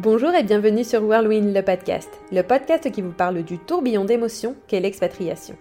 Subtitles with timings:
[0.00, 4.54] Bonjour et bienvenue sur Whirlwind le podcast, le podcast qui vous parle du tourbillon d'émotions
[4.68, 5.56] qu'est l'expatriation.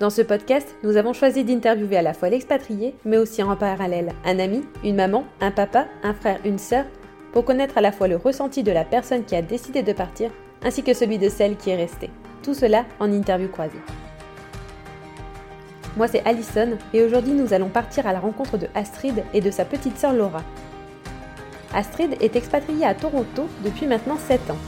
[0.00, 4.12] Dans ce podcast, nous avons choisi d'interviewer à la fois l'expatrié, mais aussi en parallèle
[4.24, 6.84] un ami, une maman, un papa, un frère, une sœur,
[7.32, 10.32] pour connaître à la fois le ressenti de la personne qui a décidé de partir,
[10.64, 12.10] ainsi que celui de celle qui est restée.
[12.42, 13.78] Tout cela en interview croisée.
[15.96, 19.52] Moi c'est Alison et aujourd'hui nous allons partir à la rencontre de Astrid et de
[19.52, 20.42] sa petite sœur Laura.
[21.74, 24.58] Astrid est expatriée à Toronto depuis maintenant 7 ans.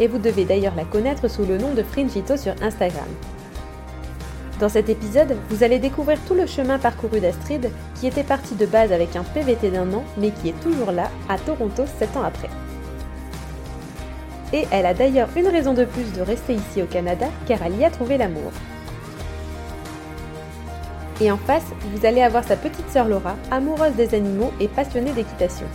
[0.00, 3.08] Et vous devez d'ailleurs la connaître sous le nom de Fringito sur Instagram.
[4.60, 8.66] Dans cet épisode, vous allez découvrir tout le chemin parcouru d'Astrid, qui était partie de
[8.66, 12.22] base avec un PVT d'un an, mais qui est toujours là, à Toronto, 7 ans
[12.22, 12.50] après.
[14.52, 17.76] Et elle a d'ailleurs une raison de plus de rester ici au Canada, car elle
[17.76, 18.52] y a trouvé l'amour.
[21.20, 25.12] Et en face, vous allez avoir sa petite sœur Laura, amoureuse des animaux et passionnée
[25.12, 25.66] d'équitation.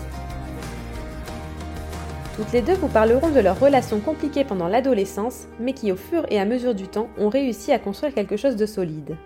[2.36, 6.26] Toutes les deux vous parleront de leur relation compliquée pendant l'adolescence, mais qui au fur
[6.30, 9.18] et à mesure du temps ont réussi à construire quelque chose de solide.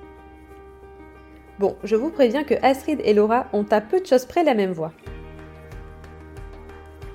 [1.59, 4.55] Bon, je vous préviens que Astrid et Laura ont à peu de choses près la
[4.55, 4.91] même voix.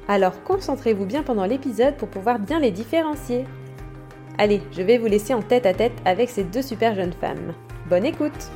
[0.06, 3.44] Alors concentrez-vous bien pendant l'épisode pour pouvoir bien les différencier.
[4.38, 7.54] Allez, je vais vous laisser en tête à tête avec ces deux super jeunes femmes.
[7.88, 8.50] Bonne écoute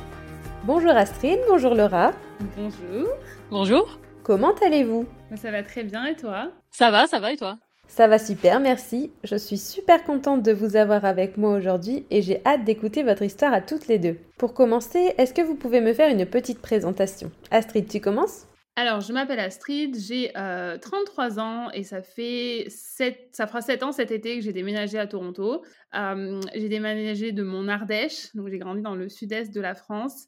[0.65, 2.13] Bonjour Astrid, bonjour Laura.
[2.55, 3.09] Bonjour.
[3.51, 3.99] Bonjour.
[4.23, 5.05] Comment allez-vous?
[5.35, 6.53] Ça va très bien et toi?
[6.71, 7.59] Ça va, ça va et toi?
[7.89, 9.11] Ça va super, merci.
[9.25, 13.23] Je suis super contente de vous avoir avec moi aujourd'hui et j'ai hâte d'écouter votre
[13.23, 14.15] histoire à toutes les deux.
[14.37, 17.29] Pour commencer, est-ce que vous pouvez me faire une petite présentation?
[17.51, 18.47] Astrid, tu commences?
[18.75, 23.91] Alors, je m'appelle Astrid, j'ai 33 ans et ça fait 7, ça fera 7 ans
[23.91, 25.61] cet été que j'ai déménagé à Toronto.
[25.93, 30.25] j'ai déménagé de mon Ardèche, donc j'ai grandi dans le sud-est de la France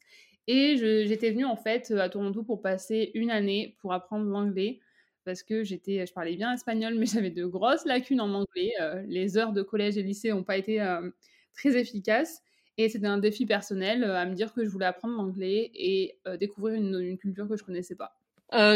[0.48, 4.80] et j'étais venue en fait à Toronto pour passer une année pour apprendre l'anglais
[5.26, 8.72] parce que j'étais, je parlais bien espagnol, mais j'avais de grosses lacunes en anglais.
[8.80, 11.10] Euh, les heures de collège et lycée n'ont pas été euh,
[11.54, 12.40] très efficaces.
[12.78, 16.16] Et c'était un défi personnel euh, à me dire que je voulais apprendre l'anglais et
[16.38, 18.16] découvrir une, culture que je connaissais pas.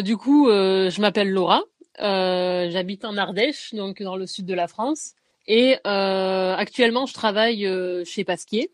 [0.02, 1.62] du coup, je m'appelle Laura.
[1.98, 5.12] J'habite en Ardèche, donc dans le sud de la France.
[5.46, 7.68] Et actuellement, je travaille
[8.04, 8.70] chez Pasquier,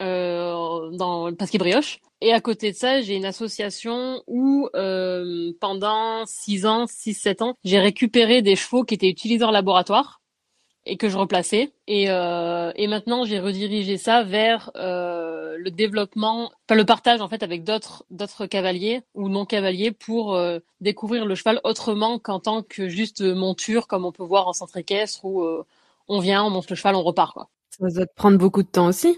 [0.00, 2.00] dans Pasquier Brioche.
[2.22, 7.54] Et à côté de ça, j'ai une association où euh, pendant 6 ans, 6-7 ans,
[7.64, 10.20] j'ai récupéré des chevaux qui étaient utilisés en laboratoire
[10.84, 11.72] et que je replaçais.
[11.86, 17.28] Et, euh, et maintenant, j'ai redirigé ça vers euh, le développement, enfin le partage en
[17.28, 22.62] fait avec d'autres cavaliers ou non cavaliers pour euh, découvrir le cheval autrement qu'en tant
[22.62, 25.64] que juste monture, comme on peut voir en centre équestre où euh,
[26.08, 27.48] on vient, on monte le cheval, on repart quoi.
[27.70, 29.16] Ça doit te prendre beaucoup de temps aussi.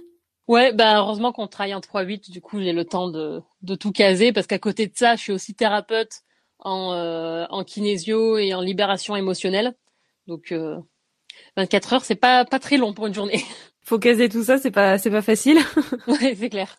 [0.52, 3.90] Ouais, bah heureusement qu'on travaille en 3-8, du coup j'ai le temps de, de tout
[3.90, 6.24] caser, parce qu'à côté de ça, je suis aussi thérapeute
[6.58, 9.72] en, euh, en kinésio et en libération émotionnelle.
[10.26, 10.76] Donc euh,
[11.56, 13.42] 24 heures, c'est pas, pas très long pour une journée.
[13.80, 15.56] Faut caser tout ça, c'est pas, c'est pas facile.
[16.06, 16.76] ouais, c'est clair.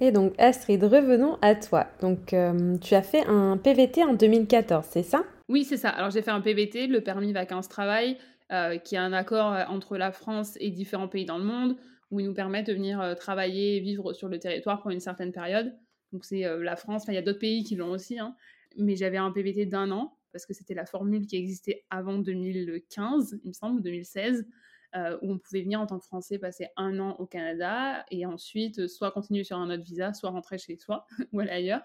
[0.00, 1.86] Et donc Astrid, revenons à toi.
[2.00, 5.22] Donc euh, tu as fait un PVT en 2014, c'est ça?
[5.48, 5.90] Oui, c'est ça.
[5.90, 8.18] Alors j'ai fait un PVT, le permis vacances-travail,
[8.50, 11.76] euh, qui est un accord entre la France et différents pays dans le monde
[12.12, 15.00] où ils nous permettent de venir euh, travailler et vivre sur le territoire pour une
[15.00, 15.74] certaine période.
[16.12, 18.36] Donc c'est euh, la France, il y a d'autres pays qui l'ont aussi, hein.
[18.76, 23.40] mais j'avais un PVT d'un an, parce que c'était la formule qui existait avant 2015,
[23.42, 24.46] il me semble, 2016,
[24.94, 28.26] euh, où on pouvait venir en tant que Français passer un an au Canada et
[28.26, 31.82] ensuite soit continuer sur un autre visa, soit rentrer chez soi ou aller ailleurs.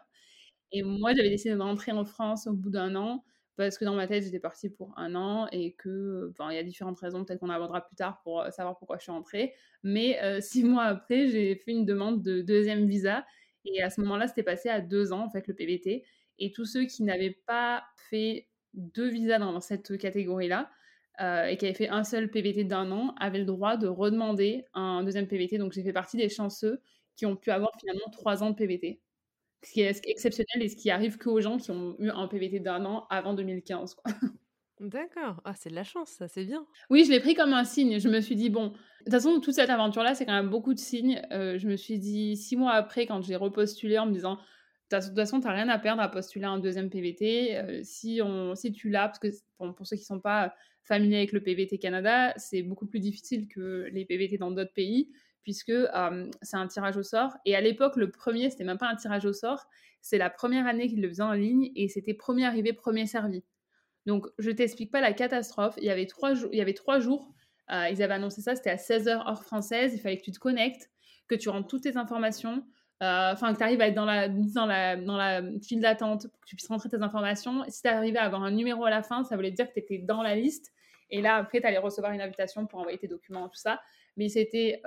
[0.73, 3.23] Et moi, j'avais décidé de rentrer en France au bout d'un an
[3.57, 6.63] parce que dans ma tête, j'étais partie pour un an et que, il y a
[6.63, 9.53] différentes raisons, peut-être qu'on abordera plus tard pour euh, savoir pourquoi je suis rentrée.
[9.83, 13.25] Mais euh, six mois après, j'ai fait une demande de deuxième visa
[13.65, 16.05] et à ce moment-là, c'était passé à deux ans, en fait, le PVT.
[16.39, 20.69] Et tous ceux qui n'avaient pas fait deux visas dans cette catégorie-là
[21.19, 24.65] euh, et qui avaient fait un seul PVT d'un an avaient le droit de redemander
[24.75, 25.57] un deuxième PVT.
[25.57, 26.79] Donc j'ai fait partie des chanceux
[27.15, 29.01] qui ont pu avoir finalement trois ans de PVT
[29.63, 32.59] ce qui est exceptionnel et ce qui arrive qu'aux gens qui ont eu un PVT
[32.59, 33.97] d'un an avant 2015.
[34.79, 36.67] D'accord, ah, c'est de la chance, ça c'est bien.
[36.91, 37.99] Oui, je l'ai pris comme un signe.
[37.99, 38.73] Je me suis dit, bon, de
[39.05, 41.19] toute façon, toute cette aventure-là, c'est quand même beaucoup de signes.
[41.31, 44.37] Euh, je me suis dit, six mois après, quand j'ai repostulé en me disant,
[44.91, 47.57] de toute façon, tu n'as rien à perdre à postuler un deuxième PVT.
[47.57, 50.53] Euh, si, on, si tu l'as, parce que pour ceux qui ne sont pas
[50.83, 55.09] familiers avec le PVT Canada, c'est beaucoup plus difficile que les PVT dans d'autres pays
[55.43, 55.73] puisque
[56.41, 57.33] c'est un tirage au sort.
[57.45, 59.67] Et à l'époque, le premier, c'était même pas un tirage au sort,
[60.01, 63.43] c'est la première année qu'ils le faisaient en ligne et c'était premier arrivé, premier servi.
[64.05, 65.75] Donc, je t'explique pas la catastrophe.
[65.77, 67.33] Il y avait trois, il y avait trois jours,
[67.71, 70.39] euh, ils avaient annoncé ça, c'était à 16h heure française, il fallait que tu te
[70.39, 70.89] connectes,
[71.27, 72.63] que tu rentres toutes tes informations,
[73.01, 76.47] enfin que tu arrives à être dans la, dans la, dans la file d'attente, que
[76.47, 77.65] tu puisses rentrer tes informations.
[77.67, 79.79] si tu arrivais à avoir un numéro à la fin, ça voulait dire que tu
[79.79, 80.71] étais dans la liste.
[81.09, 83.81] Et là, après, tu allais recevoir une invitation pour envoyer tes documents, tout ça.
[84.17, 84.81] Mais c'était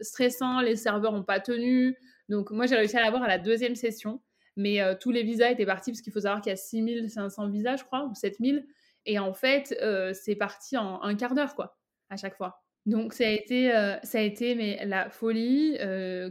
[0.00, 1.96] stressant, les serveurs n'ont pas tenu.
[2.28, 4.20] Donc, moi, j'ai réussi à l'avoir à la deuxième session.
[4.56, 7.76] Mais tous les visas étaient partis parce qu'il faut savoir qu'il y a 6500 visas,
[7.76, 8.66] je crois, ou 7000.
[9.04, 9.76] Et en fait,
[10.14, 11.76] c'est parti en un quart d'heure, quoi,
[12.08, 12.62] à chaque fois.
[12.86, 13.70] Donc ça a été,
[14.04, 15.76] ça a été mais la folie.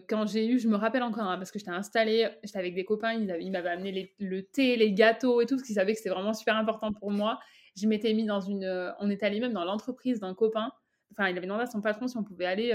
[0.07, 2.85] quand j'ai eu, je me rappelle encore, hein, parce que j'étais installée, j'étais avec des
[2.85, 6.09] copains, ils, m'avaient amené le thé, les gâteaux et tout, parce qu'ils savaient que c'était
[6.09, 7.39] vraiment super important pour moi.
[7.75, 10.71] Je m'étais mis dans une, on est allé même dans l'entreprise d'un copain.
[11.17, 12.73] Enfin, il avait demandé à son patron si on pouvait aller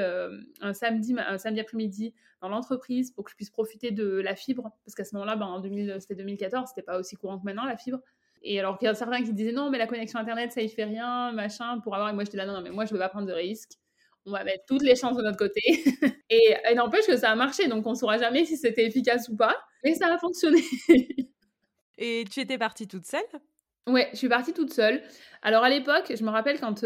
[0.61, 4.71] un samedi, un samedi après-midi dans l'entreprise pour que je puisse profiter de la fibre,
[4.85, 7.65] parce qu'à ce moment-là, ben, en 2000, c'était 2014, c'était pas aussi courant que maintenant
[7.65, 8.01] la fibre.
[8.43, 10.69] Et alors qu'il y a certains qui disaient non, mais la connexion Internet, ça y
[10.69, 12.11] fait rien, machin, pour avoir.
[12.11, 13.73] Et moi, j'étais là, non, non, mais moi, je veux pas prendre de risques.
[14.27, 15.61] On va mettre toutes les chances de notre côté.
[16.31, 19.57] et, n'empêche que ça a marché, donc on saura jamais si c'était efficace ou pas.
[19.85, 20.63] Mais ça a fonctionné.
[21.99, 23.21] et tu étais partie toute seule?
[23.87, 25.03] Ouais, je suis partie toute seule.
[25.43, 26.85] Alors à l'époque, je me rappelle quand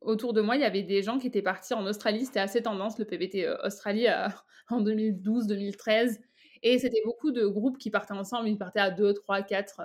[0.00, 2.26] autour de moi, il y avait des gens qui étaient partis en Australie.
[2.26, 4.06] C'était assez tendance, le PBT Australie,
[4.68, 6.18] en 2012-2013.
[6.62, 8.48] Et c'était beaucoup de groupes qui partaient ensemble.
[8.48, 9.80] Ils partaient à 2, 3, 4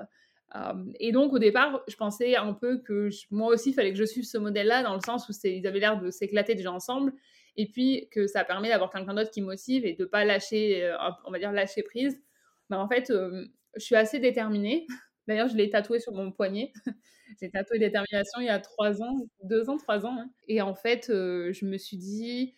[0.99, 4.05] et donc, au départ, je pensais un peu que moi aussi, il fallait que je
[4.05, 7.13] suive ce modèle-là, dans le sens où ils avaient l'air de s'éclater déjà ensemble,
[7.57, 10.83] et puis que ça permet d'avoir quelqu'un d'autre qui motive et de ne pas lâcher,
[10.83, 10.95] euh,
[11.25, 12.21] on va dire, lâcher prise.
[12.69, 14.85] Mais en fait, je suis assez déterminée.
[15.27, 16.73] D'ailleurs, je l'ai tatoué sur mon poignet.
[17.39, 20.17] J'ai tatoué détermination il y a trois ans, deux ans, trois ans.
[20.19, 20.29] Hein.
[20.47, 22.53] Et en fait, je me suis dit,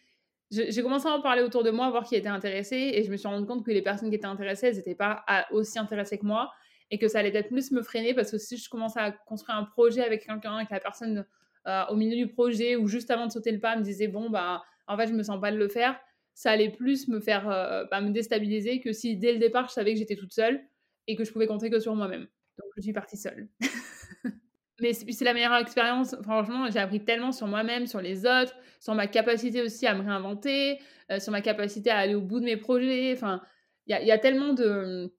[0.51, 3.15] j'ai commencé à en parler autour de moi, voir qui était intéressé, et je me
[3.15, 6.25] suis rendu compte que les personnes qui étaient intéressées, elles n'étaient pas aussi intéressées que
[6.25, 6.51] moi
[6.91, 9.57] et que ça allait peut-être plus me freiner parce que si je commençais à construire
[9.57, 11.25] un projet avec quelqu'un et que la personne
[11.67, 14.29] euh, au milieu du projet ou juste avant de sauter le pas me disait bon
[14.29, 15.99] bah en fait je me sens pas de le faire
[16.33, 19.73] ça allait plus me faire euh, bah, me déstabiliser que si dès le départ je
[19.73, 20.61] savais que j'étais toute seule
[21.07, 22.27] et que je pouvais compter que sur moi-même
[22.57, 23.47] donc je suis partie seule.
[24.81, 26.15] Mais c'est la meilleure expérience.
[26.23, 30.01] Franchement j'ai appris tellement sur moi-même sur les autres sur ma capacité aussi à me
[30.01, 30.79] réinventer
[31.11, 33.13] euh, sur ma capacité à aller au bout de mes projets.
[33.13, 33.41] Enfin
[33.87, 35.11] il y, a, tellement de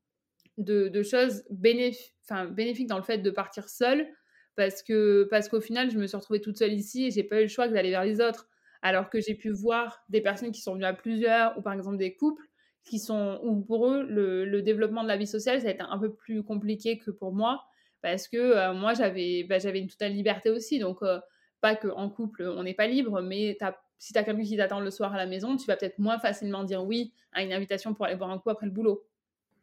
[1.05, 4.09] choses bénéfiques dans le fait de partir seule
[4.57, 7.39] parce que parce qu'au final je me suis retrouvée toute seule ici et j'ai pas
[7.39, 8.49] eu le choix d'aller vers les autres.
[8.83, 11.97] Alors que j'ai pu voir des personnes qui sont venues à plusieurs ou par exemple
[11.97, 12.43] des couples
[12.87, 15.99] qui sont où pour eux le, développement de la vie sociale ça a été un
[15.99, 17.65] peu plus compliqué que pour moi
[18.01, 21.19] parce que euh, moi j'avais bah, j'avais une totale liberté aussi donc euh,
[21.61, 23.59] pas que en couple on n'est pas libre mais
[23.99, 26.19] si tu as quelqu'un qui t'attend le soir à la maison tu vas peut-être moins
[26.19, 29.05] facilement dire oui à une invitation pour aller boire un coup après le boulot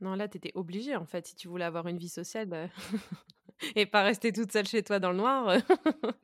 [0.02, 2.66] non, là, tu étais obligée, en fait, si tu voulais avoir une vie sociale bah,
[3.78, 5.60] et pas rester toute seule chez toi dans le noir.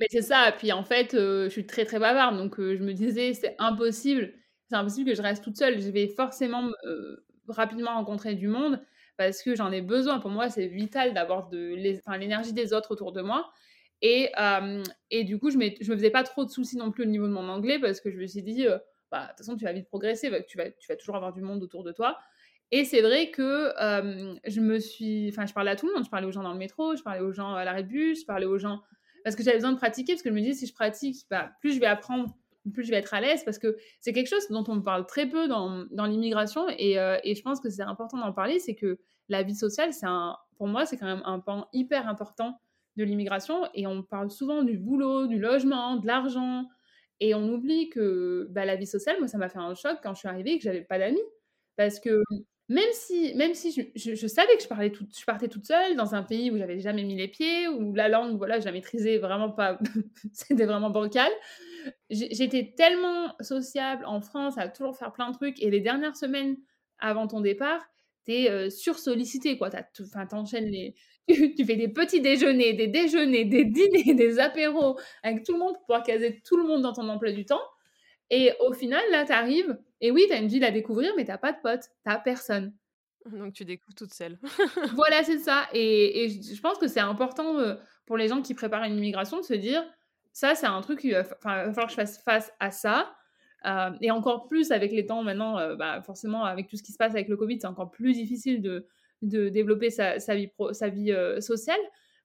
[0.01, 0.53] Mais c'est ça.
[0.57, 2.35] Puis en fait, je suis très, très bavarde.
[2.35, 4.33] Donc, je me disais, c'est impossible.
[4.69, 5.81] C'est impossible que je reste toute seule.
[5.81, 6.69] Je vais forcément
[7.47, 8.79] rapidement rencontrer du monde
[9.17, 10.19] parce que j'en ai besoin.
[10.19, 13.49] Pour moi, c'est vital d'avoir l'énergie des autres autour de moi.
[14.01, 14.31] Et,
[15.09, 17.27] et du coup, je ne me faisais pas trop de soucis non plus au niveau
[17.27, 18.65] de mon anglais parce que je me suis dit,
[19.11, 21.41] bah, de toute façon, tu vas vite progresser, tu vas, tu vas toujours avoir du
[21.41, 22.17] monde autour de toi.
[22.71, 23.73] Et c'est vrai que
[24.45, 25.29] je me suis.
[25.29, 26.05] Enfin, je parlais à tout le monde.
[26.05, 28.21] Je parlais aux gens dans le métro, je parlais aux gens à l'arrêt de bus,
[28.21, 28.83] je parlais aux gens.
[29.23, 31.51] Parce que j'avais besoin de pratiquer, parce que je me disais, si je pratique, bah,
[31.59, 32.37] plus je vais apprendre,
[32.73, 35.27] plus je vais être à l'aise, parce que c'est quelque chose dont on parle très
[35.27, 36.67] peu dans, dans l'immigration.
[36.77, 40.05] Et, et, je pense que c'est important d'en parler c'est que la vie sociale, c'est
[40.05, 42.59] un, pour moi, c'est quand même un pan hyper important
[42.97, 43.67] de l'immigration.
[43.73, 46.65] Et on parle souvent du boulot, du logement, de l'argent.
[47.19, 50.13] Et on oublie que bah, la vie sociale, moi, ça m'a fait un choc quand
[50.13, 51.21] je suis arrivée et que j'avais pas d'amis.
[51.77, 52.21] Parce que
[52.67, 56.23] même si, même si je, savais que je, parlais je partais toute seule dans un
[56.23, 59.49] pays où j'avais jamais mis les pieds, où la langue, voilà, je la maîtrisais vraiment
[59.49, 59.79] pas,
[60.33, 61.31] c'était vraiment bancal.
[62.09, 65.61] J'étais tellement sociable en France à toujours faire plein de trucs.
[65.61, 66.57] Et les dernières semaines
[66.99, 67.81] avant ton départ,
[68.25, 69.69] t'es es sursollicité, quoi.
[70.01, 70.95] Enfin, t'enchaînes les...
[71.55, 75.75] Tu, fais des petits déjeuners, des déjeuners, des dîners, des apéros avec tout le monde
[75.75, 77.61] pour pouvoir caser tout le monde dans ton emploi du temps.
[78.31, 81.25] Et au final, là, tu arrives, et oui, tu as une ville à découvrir, mais
[81.25, 82.73] tu pas de potes, tu personne.
[83.25, 84.39] Donc tu découvres toute seule.
[84.95, 85.67] voilà, c'est ça.
[85.73, 89.43] Et, je pense que c'est important euh, pour les gens qui préparent une immigration de
[89.43, 89.83] se dire,
[90.33, 93.15] ça, c'est un truc, il va, falloir que je fasse face à ça.
[93.65, 96.93] Euh, et encore plus avec les temps maintenant, euh, bah, forcément, avec tout ce qui
[96.93, 98.87] se passe avec le Covid, c'est encore plus difficile de,
[99.21, 101.79] de développer sa, vie, sa vie sociale.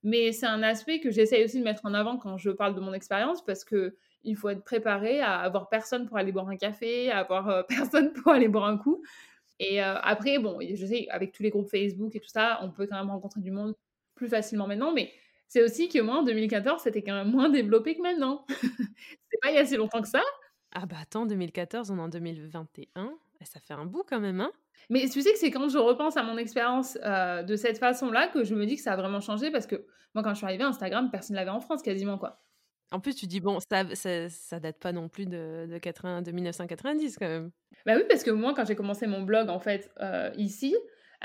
[0.04, 2.80] Mais c'est un aspect que j'essaye aussi de mettre en avant quand je parle de
[2.80, 6.56] mon expérience parce que il faut être préparé à avoir personne pour aller boire un
[6.56, 9.02] café, à avoir euh, personne pour aller boire un coup.
[9.60, 12.70] Et euh, après, bon, je sais, avec tous les groupes Facebook et tout ça, on
[12.70, 13.74] peut quand même rencontrer du monde
[14.14, 15.12] plus facilement maintenant, mais
[15.54, 18.44] c'est aussi que moi, en 2014, c'était quand même moins développé que maintenant.
[18.48, 20.20] c'est pas il y a si longtemps que ça.
[20.74, 23.04] Ah bah attends, 2014, on est en 2021.
[23.04, 23.10] Bah,
[23.44, 24.50] ça fait un bout quand même, hein
[24.90, 28.42] Mais tu sais que c'est quand je repense à mon expérience de cette façon-là que
[28.42, 30.64] je me dis que ça a vraiment changé parce que moi, quand je suis arrivée,
[30.64, 32.42] Instagram, personne ne l'avait en France quasiment, quoi.
[32.90, 36.22] En plus, tu dis, bon, ça, ça, ça date pas non plus de, de, 80,
[36.22, 37.52] de 1990 quand même.
[37.86, 39.88] Bah oui, parce que moi, quand j'ai commencé mon blog, en fait,
[40.36, 40.74] ici,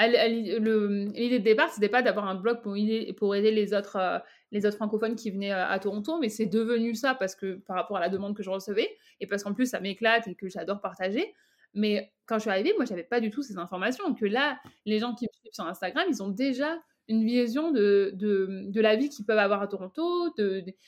[0.08, 5.16] l'idée de départ, c'était pas d'avoir un blog pour aider, les, autres, les autres francophones
[5.16, 8.36] qui venaient à, Toronto, mais c'est devenu ça parce que par rapport à la demande
[8.36, 8.90] que je recevais
[9.20, 11.34] et parce qu'en plus ça m'éclate et que j'adore partager.
[11.74, 14.14] Mais quand je suis arrivée, moi, j'avais pas du tout ces informations.
[14.16, 18.12] Que là, les gens qui me suivent sur Instagram, ils ont déjà une vision de,
[18.16, 20.34] de, la vie qu'ils peuvent avoir à Toronto.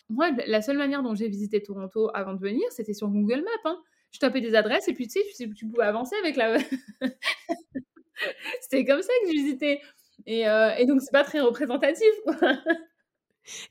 [0.10, 3.72] Moi, la seule manière dont j'ai visité Toronto avant de venir, c'était sur Google Maps.
[3.72, 3.82] Hein.
[4.12, 6.58] Je tapais des adresses et puis tu sais, tu, tu pouvais avancer avec la.
[8.62, 9.82] c'était comme ça que je visitais.
[10.26, 12.08] Et, euh, et donc, c'est pas très représentatif.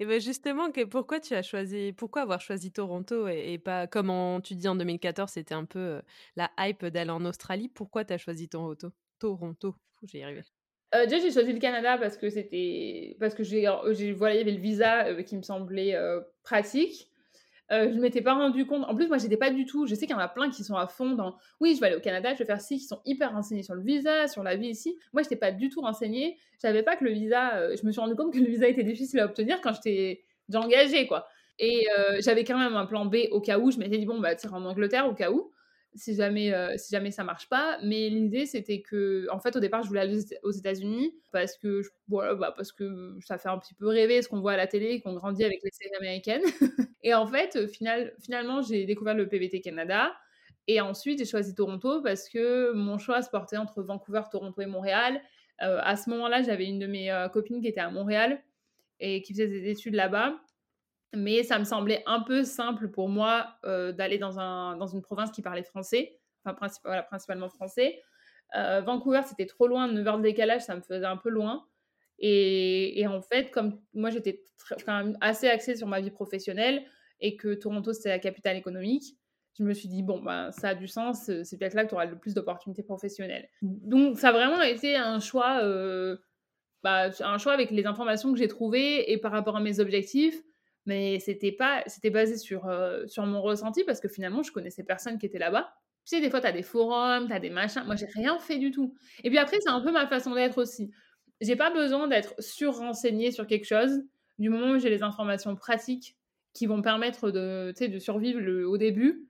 [0.01, 4.41] Et bien justement, que, pourquoi tu as choisi, pourquoi avoir choisi Toronto et, pas, comme
[4.43, 6.03] tu dis en 2014, c'était un peu euh,
[6.35, 7.69] la hype d'aller en Australie.
[7.69, 8.91] Pourquoi tu as choisi Toronto?
[9.21, 10.43] Toronto, j'y arrivé.
[10.95, 13.65] Euh, déjà, j'ai choisi le Canada parce que c'était parce que j'ai
[14.13, 15.97] voilà, il y avait le visa qui me semblait
[16.43, 17.10] pratique.
[17.73, 18.85] Euh, je ne m'étais pas rendu compte.
[18.89, 19.87] En plus, moi, j'étais pas du tout.
[19.87, 21.37] Je sais qu'il y en a plein qui sont à fond dans.
[21.61, 23.75] Oui, je vais aller au Canada, je vais faire ci, qui sont hyper renseignés sur
[23.75, 24.97] le visa, sur la vie ici.
[25.13, 26.37] Moi, je n'étais pas du tout renseignée.
[26.55, 27.57] Je savais pas que le visa.
[27.57, 30.25] Euh, je me suis rendu compte que le visa était difficile à obtenir quand j'étais
[30.55, 31.27] engagée, quoi.
[31.59, 33.71] Et euh, j'avais quand même un plan B au cas où.
[33.71, 35.53] Je m'étais dit bon, bah, tiens, en Angleterre au cas où
[35.95, 37.79] si jamais, euh, si jamais ça marche pas.
[37.83, 41.83] Mais l'idée, c'était que, en fait, au départ, je voulais aller aux États-Unis parce que,
[42.09, 44.67] voilà, bah, parce que ça fait un petit peu rêver ce qu'on voit à la
[44.67, 46.43] télé, qu'on grandit avec les séries américaines.
[47.03, 50.13] et en fait, final, finalement, j'ai découvert le PVT Canada.
[50.67, 54.67] Et ensuite, j'ai choisi Toronto parce que mon choix se portait entre Vancouver, Toronto et
[54.67, 55.21] Montréal.
[55.63, 58.43] Euh, à ce moment-là, j'avais une de mes euh, copines qui était à Montréal
[59.01, 60.37] et qui faisait des études là-bas.
[61.15, 65.03] Mais ça me semblait un peu simple pour moi euh, d'aller dans, un, dans une
[65.03, 66.55] province qui parlait français, enfin
[67.03, 68.01] principalement français.
[68.57, 71.67] Euh, Vancouver, c'était trop loin, 9 heures de décalage, ça me faisait un peu loin.
[72.19, 74.45] Et, et en fait, comme moi j'étais
[74.85, 76.85] quand même assez axée sur ma vie professionnelle
[77.21, 79.17] et que Toronto c'était la capitale économique,
[79.59, 81.95] je me suis dit, bon, ben, ça a du sens, c'est peut-être là que tu
[81.95, 83.49] auras le plus d'opportunités professionnelles.
[83.63, 86.17] Donc ça a vraiment été un choix, euh,
[86.83, 90.41] bah, un choix avec les informations que j'ai trouvées et par rapport à mes objectifs
[90.87, 94.85] mais c'était pas c'était basé sur euh, sur mon ressenti parce que finalement je connaissais
[94.85, 95.73] personne qui était là-bas.
[96.05, 97.83] Tu sais des fois tu as des forums tu as des machins.
[97.85, 98.95] Moi j'ai rien fait du tout.
[99.23, 100.91] Et puis après c'est un peu ma façon d'être aussi.
[101.41, 104.03] J'ai pas besoin d'être sur renseigné sur quelque chose
[104.39, 106.17] du moment où j'ai les informations pratiques
[106.55, 109.29] qui vont permettre de de survivre le, au début.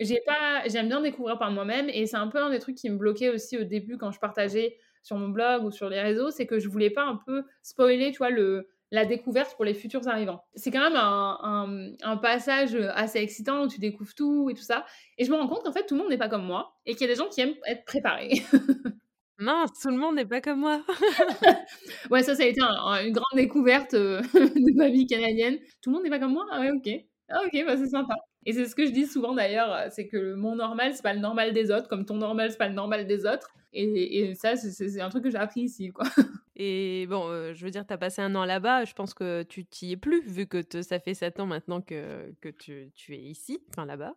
[0.00, 2.90] J'ai pas j'aime bien découvrir par moi-même et c'est un peu un des trucs qui
[2.90, 6.30] me bloquait aussi au début quand je partageais sur mon blog ou sur les réseaux
[6.30, 9.74] c'est que je voulais pas un peu spoiler tu vois le la découverte pour les
[9.74, 10.42] futurs arrivants.
[10.54, 14.84] C'est quand même un, un, passage assez excitant où tu découvres tout et tout ça.
[15.18, 16.94] Et je me rends compte qu'en fait, tout le monde n'est pas comme moi et
[16.94, 18.42] qu'il y a des gens qui aiment être préparés.
[19.38, 20.82] Mince, tout le monde n'est pas comme moi.
[22.10, 25.58] ouais, ça, ça a été une grande découverte euh, de ma vie canadienne.
[25.80, 26.46] Tout le monde n'est pas comme moi?
[26.50, 26.88] Ah ouais, ok.
[27.30, 28.14] Ah ok, bah c'est sympa.
[28.46, 31.20] Et c'est ce que je dis souvent d'ailleurs, c'est que mon normal, c'est pas le
[31.20, 33.54] normal des autres, comme ton normal, c'est pas le normal des autres.
[33.72, 36.04] Et, ça, c'est un truc que j'ai appris ici, quoi.
[36.56, 39.44] Et bon, euh, je veux dire, tu as passé un an là-bas, je pense que
[39.44, 43.14] tu t'y es plus, vu que ça fait sept ans maintenant que, que tu, tu
[43.14, 44.14] es ici, enfin là-bas.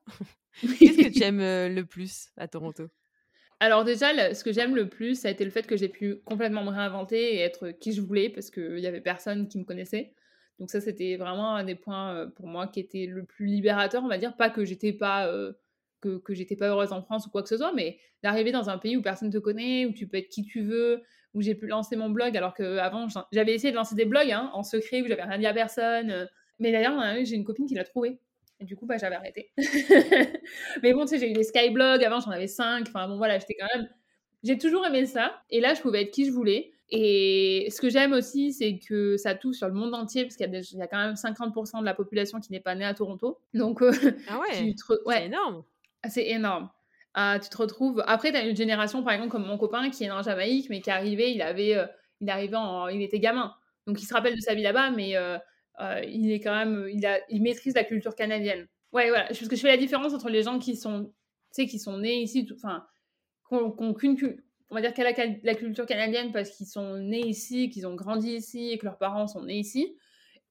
[0.62, 2.90] Qu'est-ce que tu aimes euh, le plus à Toronto?
[3.60, 6.18] Alors déjà, ce que j'aime le plus, ça a été le fait que j'ai pu
[6.26, 9.64] complètement me réinventer et être qui je voulais, parce qu'il n'y avait personne qui me
[9.64, 10.14] connaissait.
[10.64, 14.02] Donc ça, c'était vraiment un des points euh, pour moi qui était le plus libérateur,
[14.02, 14.34] on va dire.
[14.38, 15.30] Pas que j'étais pas
[16.00, 18.70] que, que j'étais pas heureuse en France ou quoi que ce soit, mais d'arriver dans
[18.70, 21.02] un pays où personne te connaît, où tu peux être qui tu veux,
[21.34, 24.52] où j'ai pu lancer mon blog, alors qu'avant, j'avais essayé de lancer des blogs hein,
[24.54, 26.12] en secret, où j'avais rien dit à personne.
[26.12, 26.26] Euh.
[26.60, 28.22] Mais d'ailleurs, j'ai une copine qui l'a trouvé.
[28.62, 29.52] Et du coup, bah, j'avais arrêté.
[30.82, 32.88] mais bon, tu sais, j'ai eu des skyblogs, avant j'en avais cinq.
[32.88, 33.90] Enfin bon, voilà, j'étais quand même...
[34.44, 35.42] J'ai toujours aimé ça.
[35.50, 36.72] Et là, je pouvais être qui je voulais.
[36.96, 40.48] Et ce que j'aime aussi, c'est que ça touche sur le monde entier, parce qu'il
[40.48, 43.40] y, a quand même 50% de la population qui n'est pas née à Toronto.
[43.56, 43.92] Donc, euh,
[44.28, 45.64] ah ouais, c'est énorme.
[46.08, 46.70] C'est énorme.
[47.16, 48.04] Ah, tu te retrouves.
[48.06, 50.82] Après, tu as une génération, par exemple, comme mon copain qui est en Jamaïque, mais
[50.82, 51.88] qui est arrivé, il avait, euh,
[52.22, 53.56] il arrivait en, il était gamin,
[53.88, 55.40] donc il se rappelle de sa vie là-bas, mais euh,
[55.82, 58.68] euh, il est quand même, il a, il maîtrise la culture canadienne.
[58.92, 59.26] Ouais, voilà.
[59.26, 61.12] Parce que je fais la différence entre les gens qui sont,
[61.56, 62.86] qui sont nés ici, enfin,
[63.50, 64.43] qui n'ont qu'une,
[64.74, 65.14] on va dire qu'elle a
[65.44, 68.98] la culture canadienne parce qu'ils sont nés ici, qu'ils ont grandi ici et que leurs
[68.98, 69.96] parents sont nés ici.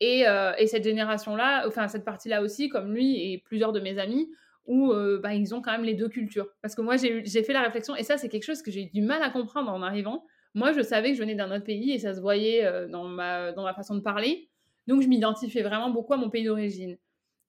[0.01, 0.25] Et,
[0.59, 4.29] et cette génération-là, enfin cette partie-là aussi, comme lui et plusieurs de mes amis,
[4.67, 6.49] où euh, bah, ils ont quand même les deux cultures.
[6.61, 8.91] Parce que moi, j'ai fait la réflexion, et ça, c'est quelque chose que j'ai eu
[8.91, 10.25] du mal à comprendre en arrivant.
[10.55, 13.05] Moi, je savais que je venais d'un autre pays, et ça se voyait euh, dans,
[13.05, 14.49] ma, dans ma façon de parler.
[14.87, 16.97] Donc, je m'identifiais vraiment beaucoup à mon pays d'origine.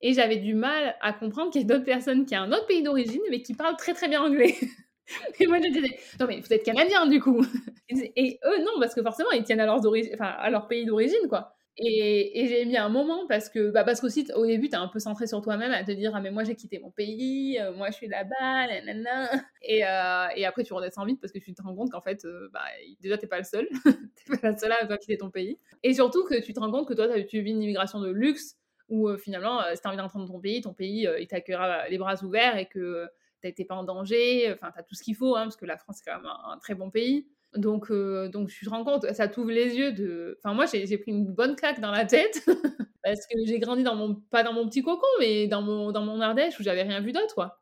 [0.00, 2.66] Et j'avais du mal à comprendre qu'il y a d'autres personnes qui ont un autre
[2.66, 4.54] pays d'origine, mais qui parlent très très bien anglais.
[5.40, 7.44] Et moi, je disais, non, mais vous êtes canadien, du coup.
[7.88, 11.54] Et eux, non, parce que forcément, ils tiennent à, enfin, à leur pays d'origine, quoi.
[11.76, 14.86] Et, j'ai mis un moment parce que, bah parce qu'aussi, au début, tu es un
[14.86, 17.72] peu centré sur toi-même à te dire, ah, mais moi, j'ai quitté mon pays, euh,
[17.72, 19.28] moi, je suis là-bas, nanana.
[19.62, 22.24] Et, euh, et après, tu redescends vite parce que tu te rends compte qu'en fait,
[22.26, 22.60] euh, bah,
[23.00, 23.66] déjà, t'es pas le seul.
[23.82, 25.58] t'es pas la seule à avoir quitté ton pays.
[25.82, 28.56] Et surtout que tu te rends compte que toi, tu vis une immigration de luxe
[28.90, 32.22] où finalement, si t'as envie d'entrer dans ton pays, ton pays, il t'accueillera les bras
[32.22, 33.08] ouverts et que
[33.52, 35.98] t'es pas en danger, enfin, t'as tout ce qu'il faut, hein, parce que la France,
[35.98, 37.26] c'est quand même un très bon pays.
[37.56, 40.38] Donc, euh, donc je te rends compte, ça t'ouvre les yeux de.
[40.42, 42.44] Enfin, moi, j'ai pris une bonne claque dans la tête
[43.04, 46.02] parce que j'ai grandi dans mon, pas dans mon petit cocon, mais dans mon, dans
[46.02, 47.60] mon Ardèche où j'avais rien vu d'autre, quoi.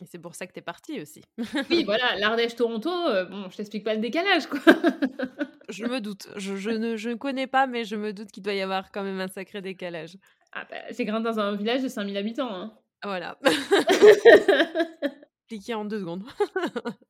[0.00, 1.22] Et c'est pour ça que t'es partie aussi.
[1.70, 4.60] oui, voilà, l'Ardèche-Toronto, euh, bon, je t'explique pas le décalage, quoi.
[5.68, 6.28] je me doute.
[6.36, 8.92] Je, je, ne, je ne connais pas, mais je me doute qu'il doit y avoir
[8.92, 10.16] quand même un sacré décalage.
[10.52, 12.54] Ah bah, j'ai grandi dans un village de 5000 habitants.
[12.54, 12.78] Hein.
[13.02, 13.38] Voilà.
[15.42, 16.24] Expliqué en deux secondes.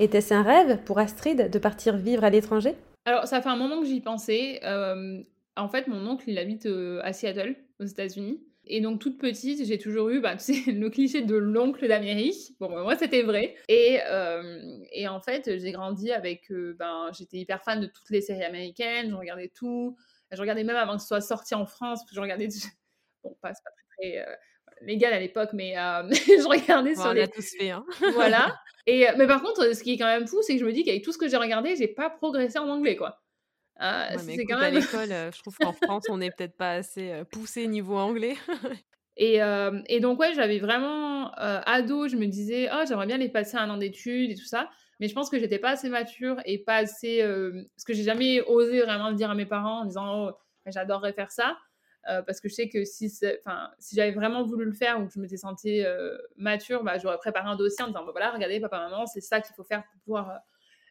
[0.00, 2.74] Était-ce un rêve pour Astrid de partir vivre à l'étranger?
[3.04, 4.60] Alors, ça fait un moment que j'y pensais.
[4.64, 5.22] Euh,
[5.56, 8.42] en fait, mon oncle, il habite euh, à Seattle, aux États-Unis.
[8.66, 12.56] Et donc, toute petite, j'ai toujours eu bah, tu sais, le cliché de l'oncle d'Amérique.
[12.60, 13.54] Bon, bah, moi, c'était vrai.
[13.68, 16.50] Et, euh, et, en fait, j'ai grandi avec.
[16.50, 19.96] ben, J'étais hyper fan de toutes les séries américaines, je regardais tout.
[20.32, 22.48] Je regardais même avant que ce soit sorti en France, parce que je regardais.
[23.22, 24.26] Bon, pas, pas très, très
[24.86, 25.74] légal à l'époque, mais
[26.10, 27.22] je regardais sur on les.
[27.22, 27.84] a tous fait, hein.
[28.14, 28.54] voilà.
[28.86, 30.84] Et, mais par contre, ce qui est quand même fou, c'est que je me dis
[30.84, 33.22] qu'avec tout ce que j'ai regardé, j'ai pas progressé en anglais, quoi.
[33.80, 34.76] Euh, c'est quand même...
[34.76, 38.36] à l'école, je trouve qu'en France, on n'est peut-être pas assez poussé niveau anglais.
[39.16, 39.40] et,
[39.86, 43.70] et, donc, ouais, j'avais vraiment ado, je me disais, oh, j'aimerais bien aller passer un
[43.70, 44.68] an d'études et tout ça.
[45.00, 47.20] Mais je pense que j'étais pas assez mature et pas assez.
[47.74, 50.32] parce que j'ai jamais osé vraiment le dire à mes parents en disant, oh,
[50.66, 51.56] j'adorerais faire ça.
[52.08, 55.12] Euh, parce que je sais que si, si j'avais vraiment voulu le faire ou que
[55.14, 58.60] je m'étais sentie euh, mature, bah, j'aurais préparé un dossier en disant bah, voilà, regardez,
[58.60, 60.40] papa, maman, c'est ça qu'il faut faire pour pouvoir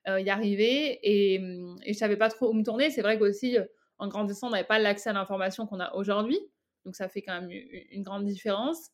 [0.07, 0.99] euh, y arriver.
[1.03, 2.89] Et, et je savais pas trop où me tourner.
[2.89, 3.57] C'est vrai qu'aussi,
[3.99, 6.39] en grandissant, on n'avait pas l'accès à l'information qu'on a aujourd'hui.
[6.85, 8.89] Donc ça fait quand même une grande différence.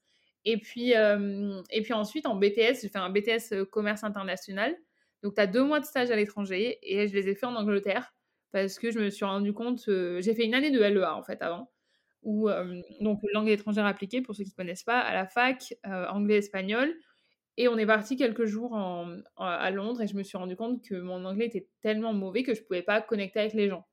[0.45, 4.75] Et puis, et puis ensuite, en BTS, j'ai fait un BTS commerce international.
[5.21, 7.55] Donc, tu as deux mois de stage à l'étranger et je les ai fait en
[7.55, 8.13] Angleterre
[8.51, 9.84] parce que je me suis rendu compte.
[9.86, 11.69] j'ai fait une année de LEA en fait avant
[12.23, 12.49] ou
[13.01, 16.93] donc langue étrangère appliquée pour ceux qui ne connaissent pas, à la fac, anglais-espagnol.
[17.58, 18.77] Et on est parti quelques jours
[19.38, 22.53] à Londres et je me suis rendu compte que mon anglais était tellement mauvais que
[22.53, 23.86] je ne pouvais pas connecter avec les gens.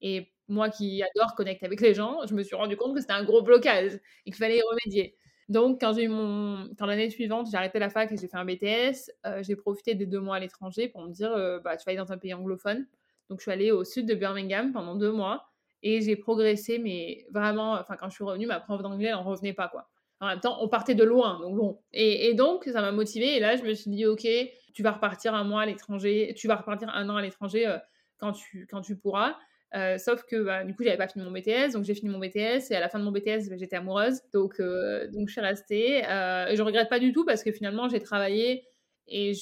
[0.00, 3.12] Et moi qui adore connecter avec les gens, je me suis rendu compte que c'était
[3.12, 3.94] un gros blocage
[4.26, 5.16] et qu'il fallait y remédier.
[5.48, 8.44] Donc, quand j'ai mon, quand l'année suivante, j'ai arrêté la fac et j'ai fait un
[8.44, 9.10] BTS,
[9.42, 11.30] j'ai profité des deux mois à l'étranger pour me dire,
[11.62, 12.86] bah, tu vas aller dans un pays anglophone.
[13.28, 15.51] Donc, je suis allée au sud de Birmingham pendant deux mois
[15.82, 19.24] et j'ai progressé, mais vraiment, enfin, quand je suis revenue, ma prof d'anglais, elle n'en
[19.24, 19.88] revenait pas, quoi.
[20.20, 21.80] En même temps, on partait de loin, donc bon.
[21.92, 23.36] Et, donc, ça m'a motivée.
[23.36, 24.24] Et là, je me suis dit, OK,
[24.72, 27.76] tu vas repartir un mois à l'étranger, tu vas repartir un an à l'étranger euh,
[28.18, 29.36] quand, tu, quand tu pourras.
[29.74, 32.20] Euh, sauf que bah, du coup, j'avais pas fini mon BTS, donc j'ai fini mon
[32.20, 35.32] BTS et à la fin de mon BTS, bah, j'étais amoureuse, donc euh, donc je
[35.32, 35.98] suis restée.
[35.98, 38.64] et je regrette pas du tout parce que finalement, j'ai travaillé
[39.08, 39.32] et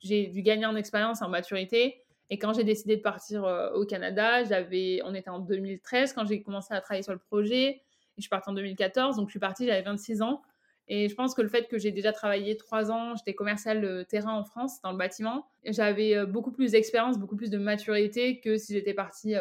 [0.00, 2.04] j'ai dû gagner en expérience, en maturité.
[2.30, 6.26] Et quand j'ai décidé de partir euh, au Canada, j'avais, on était en 2013 quand
[6.26, 7.68] j'ai commencé à travailler sur le projet.
[7.68, 7.82] Et
[8.18, 10.42] je suis partie en 2014, donc je suis partie, j'avais 26 ans.
[10.88, 14.04] Et je pense que le fait que j'ai déjà travaillé trois ans, j'étais commercial euh,
[14.04, 18.40] terrain en France, dans le bâtiment, j'avais euh, beaucoup plus d'expérience, beaucoup plus de maturité
[18.40, 19.34] que si j'étais partie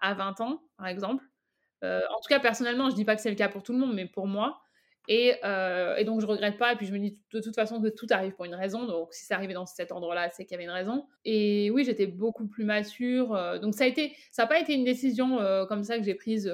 [0.00, 1.24] à 20 ans, par exemple.
[1.82, 3.94] en tout cas, personnellement, je dis pas que c'est le cas pour tout le monde,
[3.94, 4.60] mais pour moi,
[5.10, 6.72] euh, et, donc, je regrette pas.
[6.72, 8.84] Et puis, je me dis de toute façon que tout arrive pour une raison.
[8.84, 11.06] Donc, si c'est arrivé dans cet endroit-là, c'est qu'il y avait une raison.
[11.24, 13.34] Et oui, j'étais beaucoup plus mature.
[13.34, 16.04] Euh, donc, ça a été, ça n'a pas été une décision euh, comme ça que
[16.04, 16.52] j'ai prise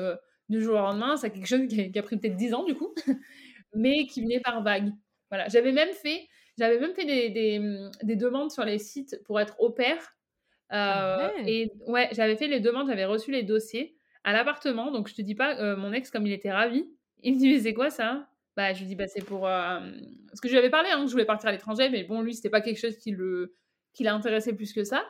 [0.49, 1.17] du jour au lendemain.
[1.17, 2.95] C'est quelque chose qui a, pris peut-être 10 ans, du coup,
[3.75, 4.93] mais qui venait par vague.
[5.31, 5.49] Voilà.
[5.49, 9.61] J'avais même fait, j'avais même fait des, des, des, demandes sur les sites pour être
[9.61, 9.97] au pair.
[10.71, 14.93] Ah et ouais, j'avais fait les demandes, j'avais reçu les dossiers à l'appartement.
[14.93, 16.87] Donc, je te dis pas, mon ex, comme il était ravi,
[17.25, 18.29] il me dit, mais c'est quoi ça?
[18.57, 19.47] Bah, je lui dis, bah, c'est pour.
[19.47, 19.81] Euh,
[20.29, 22.23] parce que je lui avais parlé, hein, que je voulais partir à l'étranger, mais bon,
[22.23, 23.55] lui, c'était pas quelque chose qui le
[23.93, 25.05] qui l'intéressait plus que ça.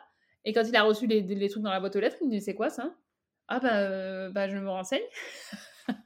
[0.45, 2.33] Et quand il a reçu les, les, trucs dans la boîte aux lettres, il me
[2.33, 2.95] dit, c'est quoi ça?
[3.49, 5.03] Ah, bah, euh, bah, je me renseigne.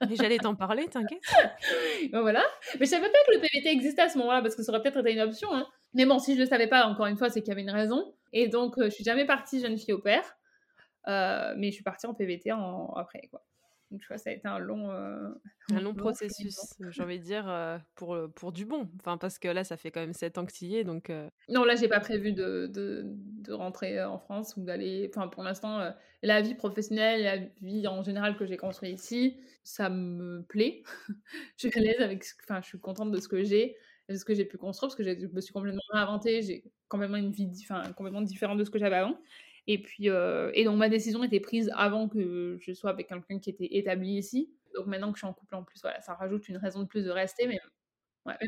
[0.09, 1.21] Mais j'allais t'en parler, t'inquiète.
[2.13, 2.45] ben voilà.
[2.79, 4.83] Mais je savais pas que le PVT existait à ce moment-là, parce que ça aurait
[4.83, 5.53] peut-être été une option.
[5.53, 5.67] Hein.
[5.95, 7.71] Mais bon, si je le savais pas, encore une fois, c'est qu'il y avait une
[7.71, 8.15] raison.
[8.33, 10.37] Et donc, euh, je suis jamais partie jeune fille au père.
[11.07, 12.93] mais je suis partie en PVT en...
[12.95, 13.43] après, quoi.
[13.91, 15.29] Donc, tu vois, ça a été un long, euh,
[15.73, 18.89] un long, processus, j'ai envie de dire, euh, pour, pour du bon.
[19.01, 21.11] Enfin, parce que là, ça fait quand même 7 ans que tu y es, donc...
[21.11, 25.11] Euh non, là, j'ai pas prévu de, de, de, rentrer en France ou d'aller...
[25.15, 29.89] Enfin, pour l'instant, la vie professionnelle, la vie en général que j'ai construite ici, ça
[29.89, 30.83] me plaît.
[31.57, 32.25] je suis à l'aise avec...
[32.45, 33.77] Enfin, je suis contente de ce que j'ai,
[34.09, 36.63] de ce que j'ai pu construire, parce que je me suis complètement réinventée.
[36.89, 39.19] complètement une vie enfin, complètement différente de ce que j'avais avant.
[39.71, 43.39] Et puis, euh, et donc ma décision était prise avant que je sois avec quelqu'un
[43.39, 44.51] qui était établi ici.
[44.75, 46.87] Donc maintenant que je suis en couple en plus, voilà, ça rajoute une raison de
[46.87, 47.47] plus de rester.
[47.47, 47.59] Mais,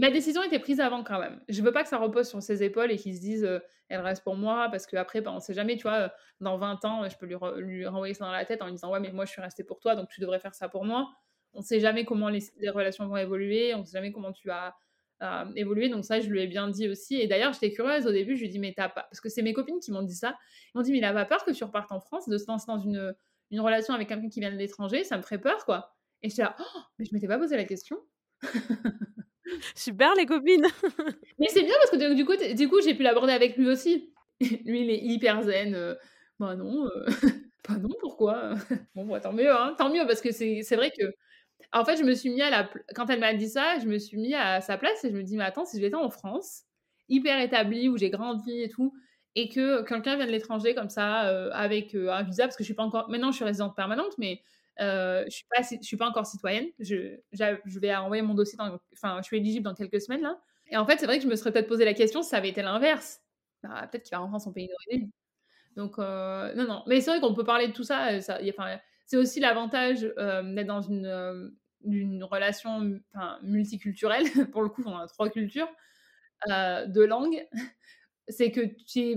[0.00, 1.38] ma décision était prise avant quand même.
[1.50, 4.00] Je veux pas que ça repose sur ses épaules et qu'il se dise euh, elle
[4.00, 6.09] reste pour moi parce qu'après, bah, on sait jamais, tu vois, euh,
[6.40, 8.90] dans 20 ans, je peux lui, lui, renvoyer ça dans la tête en lui disant
[8.90, 11.11] ouais, mais moi je suis restée pour toi donc tu devrais faire ça pour moi.
[11.52, 14.74] On sait jamais comment les, relations vont évoluer, on sait jamais comment tu vas
[15.22, 15.88] euh, évoluer.
[15.88, 17.16] Donc ça, je lui ai bien dit aussi.
[17.20, 18.37] Et d'ailleurs, j'étais curieuse au début.
[18.37, 19.02] Je lui ai dit, mais t'as pas...
[19.02, 20.37] Parce que c'est mes copines qui m'ont dit ça.
[20.74, 22.46] Ils m'ont dit, mais il a pas peur que tu repartes en France, de se
[22.46, 23.14] lancer dans une,
[23.50, 25.04] une relation avec quelqu'un qui vient de l'étranger.
[25.04, 25.94] Ça me ferait peur, quoi.
[26.22, 27.98] Et j'étais là, oh, mais je m'étais pas posé la question.
[29.74, 30.66] Super, les copines
[31.38, 34.12] Mais c'est bien parce que du coup, du coup j'ai pu l'aborder avec lui aussi.
[34.40, 35.74] lui, il est hyper zen.
[35.74, 35.94] Euh,
[36.38, 37.06] bah non, euh,
[37.68, 38.54] bah non, pourquoi?
[38.94, 41.04] Bon, bah, tant mieux, hein, tant mieux, parce que c'est vrai que
[41.73, 42.70] en fait, je me suis mis à la.
[42.94, 45.23] Quand elle m'a dit ça, je me suis mis à sa place et je me
[45.23, 46.64] dis, mais attends, si j'étais en France,
[47.09, 48.94] hyper établie, où j'ai grandi et tout,
[49.35, 52.62] et que quelqu'un vient de l'étranger comme ça, euh, avec euh, un visa, parce que
[52.62, 53.09] je suis pas encore.
[53.09, 54.42] Maintenant, je suis résidente permanente, mais
[54.81, 56.66] euh, je suis pas, je suis pas encore citoyenne.
[56.79, 58.57] Je, je vais envoyer mon dossier.
[58.57, 60.38] Dans, enfin, je suis éligible dans quelques semaines là.
[60.70, 62.37] Et en fait, c'est vrai que je me serais peut-être posé la question si ça
[62.37, 63.20] avait été l'inverse.
[63.62, 65.11] Bah, peut-être qu'il va rentrer en son pays d'origine.
[65.77, 66.83] Donc, non, non.
[66.87, 68.20] Mais c'est vrai qu'on peut parler de tout ça.
[68.20, 71.53] ça y a, c'est aussi l'avantage d'être dans une,
[71.85, 73.01] une relation
[73.42, 74.23] multiculturelle.
[74.53, 75.68] Pour le coup, on a trois cultures
[76.46, 77.44] de langue.
[78.29, 79.16] C'est que tu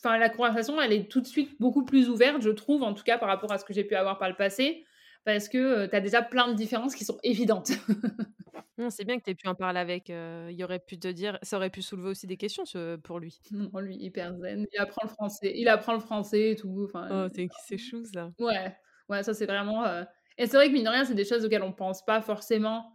[0.00, 3.04] Enfin, la conversation, elle est tout de suite beaucoup plus ouverte, je trouve, en tout
[3.04, 4.84] cas par rapport à ce que j'ai pu avoir par le passé,
[5.24, 7.70] parce que tu as déjà plein de différences qui sont évidentes.
[8.76, 10.08] Non, c'est bien que tu aies pu en parler avec.
[10.08, 12.64] il aurait pu te dire, ça aurait pu soulever aussi des questions
[13.04, 13.40] pour lui.
[13.52, 14.66] Non, lui, hyper zen.
[14.72, 15.52] Il apprend le français.
[15.54, 16.84] Il apprend le français et tout.
[16.84, 18.32] Enfin, oh, c'est chou ça.
[18.40, 18.76] Ouais.
[19.08, 19.84] Ouais, ça c'est vraiment.
[19.84, 20.04] Euh,
[20.38, 22.92] et c'est vrai que mine de rien, c'est des choses auxquelles on pense pas forcément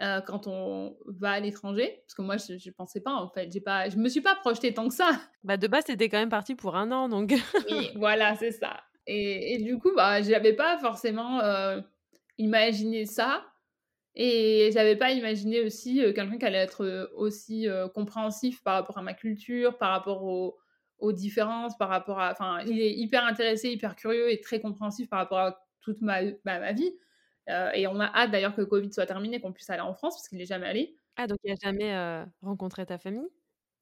[0.00, 2.02] euh, quand on va à l'étranger.
[2.02, 3.50] Parce que moi, je, je pensais pas en fait.
[3.52, 5.10] J'ai pas, je me suis pas projetée tant que ça.
[5.44, 7.34] Bah de base, c'était quand même parti pour un an, donc.
[7.70, 8.80] oui, voilà, c'est ça.
[9.06, 11.80] Et, et, du coup, bah, j'avais pas forcément euh,
[12.38, 13.44] imaginé ça.
[14.14, 19.14] Et j'avais pas imaginé aussi quelqu'un qui allait être aussi compréhensif par rapport à ma
[19.14, 20.58] culture, par rapport au,
[21.00, 22.32] aux différences par rapport à.
[22.32, 26.22] Enfin, il est hyper intéressé, hyper curieux et très compréhensif par rapport à toute ma,
[26.44, 26.92] bah, ma vie.
[27.48, 29.94] Euh, et on a hâte d'ailleurs que le Covid soit terminé, qu'on puisse aller en
[29.94, 30.96] France, parce qu'il n'est jamais allé.
[31.16, 33.28] Ah, donc il n'a jamais euh, rencontré ta famille?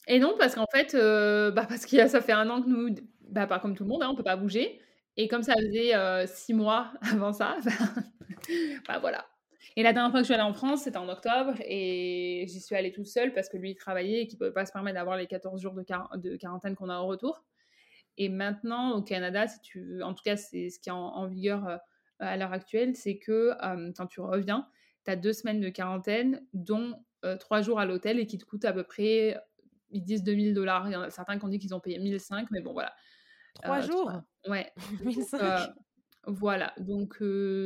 [0.07, 2.95] Et non, parce qu'en fait, euh, bah, parce que ça fait un an que nous,
[3.29, 4.81] bah, pas comme tout le monde, hein, on ne peut pas bouger.
[5.17, 7.57] Et comme ça faisait six mois avant ça,
[8.89, 9.27] bah voilà,
[9.77, 12.61] et la dernière fois que je suis allée en France, c'était en octobre, et j'y
[12.61, 14.73] suis allée toute seule parce que lui, il travaillait et qu'il ne pouvait pas se
[14.73, 15.85] permettre d'avoir les 14 jours de,
[16.17, 17.45] de quarantaine qu'on a au retour.
[18.17, 21.69] Et maintenant, au Canada, si tu en tout cas, c'est ce qui est en, vigueur
[21.69, 21.77] euh,
[22.19, 24.67] à l'heure actuelle, c'est que euh, quand tu reviens,
[25.05, 26.95] tu as deux semaines de quarantaine, dont
[27.25, 29.41] euh, trois jours à l'hôtel et qui te coûtent à peu près,
[29.91, 30.89] ils disent 2000 dollars.
[30.89, 32.93] Il y en a certains qui ont dit qu'ils ont payé 1005, mais bon, voilà.
[33.63, 34.13] Trois jours?
[34.49, 34.73] Ouais.
[35.05, 35.73] 1005
[36.27, 37.17] Voilà, donc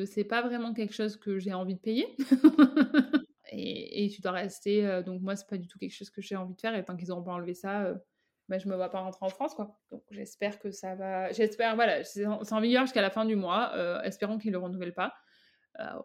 [0.07, 2.17] c'est pas vraiment quelque chose que j'ai envie de payer.
[3.51, 5.03] et, tu dois rester.
[5.05, 6.75] donc moi, c'est pas du tout quelque chose que j'ai envie de faire.
[6.75, 7.93] Et tant qu'ils n'auront pas enlevé ça,
[8.49, 9.79] bah, je me vois pas rentrer en France, quoi.
[9.91, 11.33] Donc j'espère que ça va.
[11.33, 13.73] J'espère, voilà, c'est en, vigueur jusqu'à la fin du mois.
[14.05, 15.13] espérons qu'ils le renouvellent pas.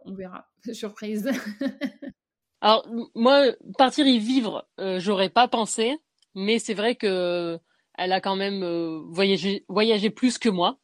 [0.06, 0.48] on verra.
[0.74, 1.30] Surprise.
[2.62, 5.96] Alors moi, partir y vivre, j'aurais pas pensé,
[6.34, 7.60] mais c'est vrai que
[8.00, 8.64] elle a quand même
[9.10, 10.80] voyagé, voyagé plus que moi.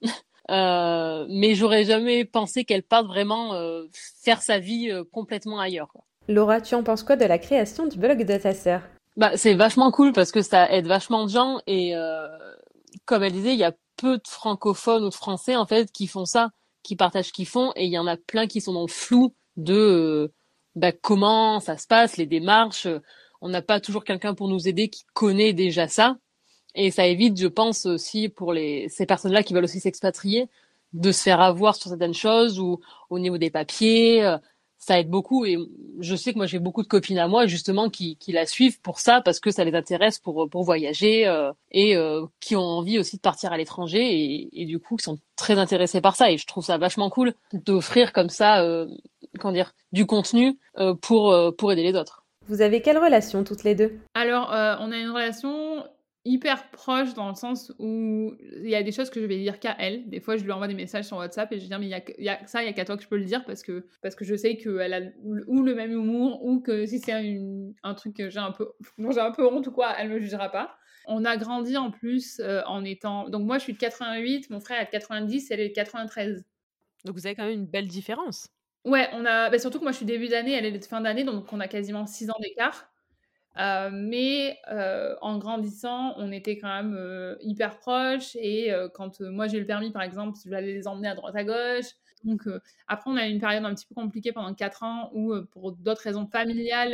[0.51, 3.85] Euh, mais j'aurais jamais pensé qu'elle parte vraiment euh,
[4.21, 5.87] faire sa vie euh, complètement ailleurs.
[5.89, 6.03] Quoi.
[6.27, 8.81] Laura, tu en penses quoi de la création du blog de ta sœur?
[9.15, 11.93] Bah, C'est vachement cool parce que ça aide vachement de gens et
[13.05, 16.07] comme elle disait, il y a peu de francophones ou de français en fait qui
[16.07, 16.49] font ça,
[16.83, 18.91] qui partagent ce qu'ils font et il y en a plein qui sont dans le
[18.91, 20.31] flou de
[20.75, 22.87] bah, comment ça se passe, les démarches.
[23.41, 26.17] On n'a pas toujours quelqu'un pour nous aider qui connaît déjà ça.
[26.75, 30.49] Et ça évite, je pense aussi pour les ces personnes-là qui veulent aussi s'expatrier,
[30.93, 34.23] de se faire avoir sur certaines choses ou au niveau des papiers.
[34.25, 34.37] Euh,
[34.83, 35.57] ça aide beaucoup et
[35.99, 38.81] je sais que moi j'ai beaucoup de copines à moi justement qui, qui la suivent
[38.81, 42.61] pour ça parce que ça les intéresse pour pour voyager euh, et euh, qui ont
[42.61, 46.15] envie aussi de partir à l'étranger et, et, du coup qui sont très intéressés par
[46.17, 48.87] ça et je trouve ça vachement cool d'offrir comme ça euh,
[49.39, 50.59] comment dire du contenu
[51.01, 52.25] pour pour aider les autres.
[52.47, 53.99] Vous avez quelle relation toutes les deux?
[54.13, 55.85] Alors on a une relation
[56.25, 59.59] hyper proche dans le sens où il y a des choses que je vais dire
[59.59, 60.07] qu'à elle.
[60.09, 62.29] Des fois, je lui envoie des messages sur WhatsApp et je dis mais il y
[62.29, 64.15] a, ça, il y a qu'à toi que je peux le dire parce que parce
[64.15, 65.01] que je sais qu'elle a
[65.47, 67.13] ou le même humour ou que si c'est
[67.83, 70.19] un truc que j'ai un peu dont j'ai un peu honte ou quoi, elle me
[70.19, 70.77] jugera pas.
[71.05, 74.61] On a grandi en plus euh, en étant donc moi je suis de 88, mon
[74.61, 76.45] frère est de 90, elle est de 93.
[77.03, 78.47] Donc vous avez quand même une belle différence.
[78.85, 81.01] Ouais, on a bah, surtout que moi je suis début d'année, elle est de fin
[81.01, 82.92] d'année donc on a quasiment 6 ans d'écart.
[83.55, 84.57] Mais
[85.21, 88.35] en grandissant, on était quand même hyper proches.
[88.35, 91.43] Et quand moi j'ai le permis, par exemple, je vais les emmener à droite à
[91.43, 91.91] gauche.
[92.23, 92.47] Donc
[92.87, 95.73] après, on a eu une période un petit peu compliquée pendant 4 ans où, pour
[95.73, 96.93] d'autres raisons familiales,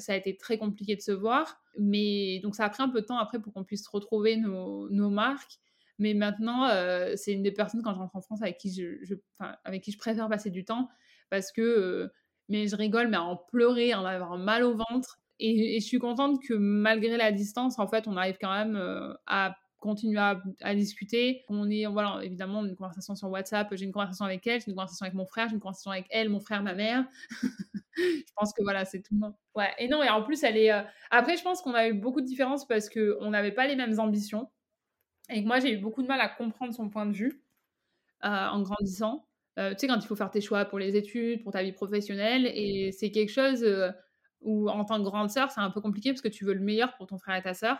[0.00, 1.60] ça a été très compliqué de se voir.
[1.78, 5.10] Mais donc ça a pris un peu de temps après pour qu'on puisse retrouver nos,
[5.10, 5.58] marques.
[5.98, 6.68] Mais maintenant,
[7.16, 10.64] c'est une des personnes quand je rentre en France avec qui je, préfère passer du
[10.64, 10.88] temps
[11.30, 12.10] parce que
[12.48, 15.18] mais je rigole, mais à en pleurer, en avoir mal au ventre.
[15.40, 18.76] Et, je suis contente que malgré la distance, en fait, on arrive quand même
[19.26, 21.44] à continuer à, discuter.
[21.50, 24.74] On est, voilà, évidemment, une conversation sur WhatsApp, j'ai une conversation avec elle, j'ai une
[24.74, 27.04] conversation avec mon frère, j'ai une conversation avec elle, mon frère, ma mère.
[27.96, 29.20] je pense que voilà, c'est tout.
[29.54, 30.70] Ouais, et non, et en plus, elle est.
[31.10, 34.00] Après, je pense qu'on a eu beaucoup de différences parce qu'on n'avait pas les mêmes
[34.00, 34.50] ambitions.
[35.28, 37.42] Et que moi, j'ai eu beaucoup de mal à comprendre son point de vue
[38.22, 39.26] en grandissant.
[39.58, 42.46] tu sais, quand il faut faire tes choix pour les études, pour ta vie professionnelle,
[42.46, 43.62] et c'est quelque chose
[44.44, 46.60] où, en tant que grande sœur, c'est un peu compliqué parce que tu veux le
[46.60, 47.78] meilleur pour ton frère et ta sœur.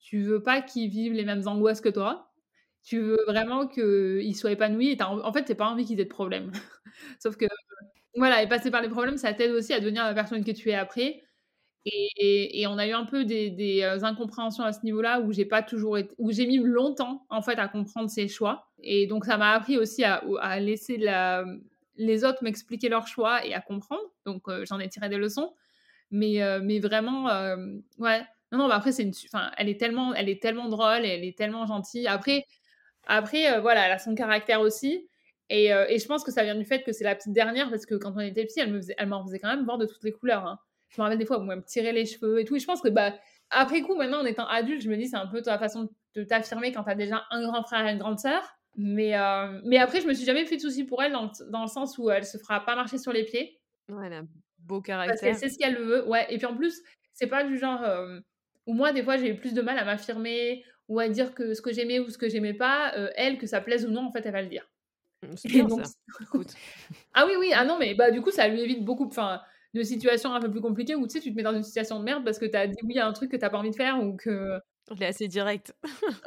[0.00, 2.32] Tu veux pas qu'ils vivent les mêmes angoisses que toi.
[2.84, 4.96] Tu veux vraiment qu'ils soient épanouis.
[5.00, 6.52] En fait, t'as pas envie qu'ils aient de problèmes.
[7.20, 7.46] Sauf que,
[8.16, 10.70] voilà, et passer par les problèmes, ça t'aide aussi à devenir la personne que tu
[10.70, 11.22] es après.
[11.88, 15.62] Et, on a eu un peu des, euh, incompréhensions à ce niveau-là où j'ai pas
[15.62, 18.68] toujours où j'ai mis longtemps en fait à comprendre ses choix.
[18.82, 20.20] Et donc ça m'a appris aussi à,
[20.58, 20.96] laisser
[21.96, 24.02] les autres m'expliquer leurs choix et à comprendre.
[24.24, 25.54] Donc euh, j'en ai tiré des leçons.
[26.10, 27.26] Mais, mais vraiment,
[27.98, 28.22] ouais.
[28.52, 31.36] Non, non, après, c'est une, enfin, elle est tellement, elle est tellement drôle, elle est
[31.36, 32.06] tellement gentille.
[32.06, 32.44] Après,
[33.06, 35.08] après voilà, elle a son caractère aussi.
[35.50, 37.86] Et, et, je pense que ça vient du fait que c'est la petite dernière parce
[37.86, 40.04] que quand on était petit, elle me elle m'en faisait quand même voir de toutes
[40.04, 40.46] les couleurs.
[40.46, 42.56] Hein je me rappelle des fois où elle me tirait les cheveux et tout.
[42.56, 43.14] Et je pense que, bah,
[43.50, 46.24] après coup, maintenant, en étant adulte, je me dis, c'est un peu ta façon de
[46.24, 48.42] t'affirmer quand tu as déjà un grand frère et une grande sœur.
[48.76, 49.14] Mais,
[49.64, 51.96] mais après, je me suis jamais fait de soucis pour elle dans, dans, le sens
[51.98, 53.58] où elle se fera pas marcher sur les pieds.
[53.88, 54.26] Un
[54.66, 55.14] beau caractère.
[55.14, 56.06] Parce qu'elle sait ce qu'elle veut.
[56.08, 56.26] Ouais.
[56.30, 58.20] Et puis en plus, c'est pas du genre euh,
[58.66, 61.54] où moi, des fois, j'ai eu plus de mal à m'affirmer ou à dire que
[61.54, 62.94] ce que j'aimais ou ce que j'aimais pas.
[62.96, 64.68] Euh, elle, que ça plaise ou non, en fait, elle va le dire.
[65.22, 65.48] Mmh, ça.
[67.14, 67.52] Ah oui, oui.
[67.54, 69.06] Ah non, mais bah, du coup, ça lui évite beaucoup.
[69.06, 69.40] Enfin,
[69.74, 71.98] de situations un peu plus compliquées où tu sais, tu te mets dans une situation
[71.98, 73.70] de merde parce que tu as dit oui à un truc que tu pas envie
[73.70, 74.58] de faire ou que.
[74.90, 75.74] Elle est assez direct.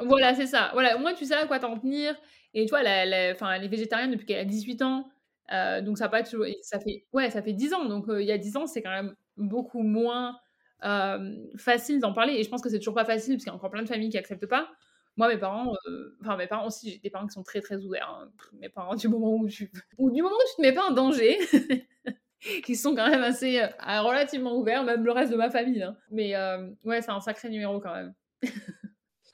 [0.00, 0.70] voilà, c'est ça.
[0.74, 2.14] Voilà, au moins tu sais à quoi t'en tenir.
[2.52, 5.08] Et tu vois, elle, elle est végétarienne depuis qu'elle a 18 ans.
[5.52, 6.46] Euh, donc ça, pas toujours...
[6.62, 7.04] ça, fait...
[7.12, 7.84] Ouais, ça fait 10 ans.
[7.86, 10.38] Donc euh, il y a 10 ans, c'est quand même beaucoup moins
[10.84, 12.34] euh, facile d'en parler.
[12.34, 13.88] Et je pense que c'est toujours pas facile parce qu'il y a encore plein de
[13.88, 14.68] familles qui acceptent pas.
[15.16, 15.74] Moi, mes parents,
[16.22, 18.08] enfin mes parents aussi, j'ai des parents qui sont très très ouverts.
[18.08, 18.30] Hein.
[18.60, 20.92] Mes parents, du moment où tu, ou du moment où tu te mets pas en
[20.92, 21.36] danger,
[22.64, 25.82] qui sont quand même assez relativement ouverts, même le reste de ma famille.
[25.82, 25.96] Hein.
[26.10, 26.34] Mais
[26.84, 28.14] ouais, c'est un sacré numéro quand même.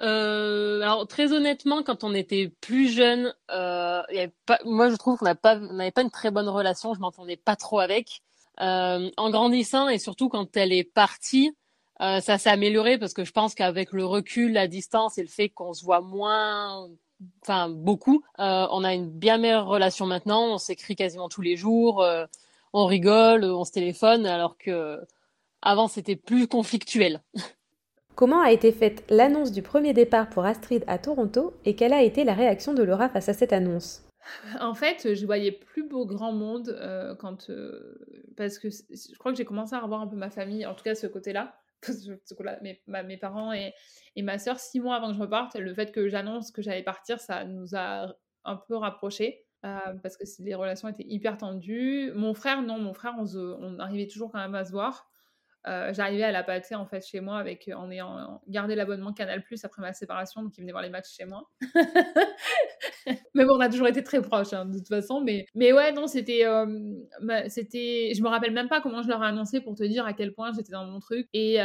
[0.03, 4.97] Euh, alors très honnêtement, quand on était plus jeune, euh, y avait pas, moi je
[4.97, 5.41] trouve qu'on n'avait
[5.91, 6.95] pas, une très bonne relation.
[6.95, 8.23] Je m'entendais pas trop avec.
[8.61, 11.55] Euh, en grandissant et surtout quand elle est partie,
[12.01, 15.29] euh, ça s'est amélioré parce que je pense qu'avec le recul, la distance et le
[15.29, 16.89] fait qu'on se voit moins,
[17.43, 20.55] enfin beaucoup, on a une bien meilleure relation maintenant.
[20.55, 22.03] On s'écrit quasiment tous les jours
[22.77, 25.01] on rigole, on se téléphone, alors que
[25.63, 27.23] avant c'était plus conflictuel.
[28.17, 32.03] Comment a été faite l'annonce du premier départ pour Astrid à Toronto et quelle a
[32.03, 34.07] été la réaction de Laura face à cette annonce?
[34.59, 39.33] En fait, je voyais plus beau grand monde euh, quand euh, parce que je crois
[39.33, 41.61] que j'ai commencé à revoir un peu ma famille, en tout cas ce côté-là,
[42.63, 43.75] mes, mes parents et,
[44.23, 45.55] ma sœur six mois avant que je reparte.
[45.55, 49.45] Le fait que j'annonce que j'allais partir, ça nous a un peu rapprochés.
[49.67, 52.13] Euh, parce que les relations étaient hyper tendues.
[52.15, 55.07] Mon frère, non, mon frère, on, arrivait toujours quand même à se voir.
[55.69, 59.43] Euh, j'arrivais à la pâter en fait chez moi avec en ayant gardé l'abonnement Canal
[59.43, 61.51] Plus après ma séparation, donc il venait voir les matchs chez moi.
[63.35, 65.21] mais bon, on a toujours été très proches hein, de toute façon.
[65.21, 66.67] Mais, mais ouais, non, c'était, euh,
[67.49, 70.13] c'était, je me rappelle même pas comment je leur ai annoncé pour te dire à
[70.13, 71.57] quel point j'étais dans mon truc et,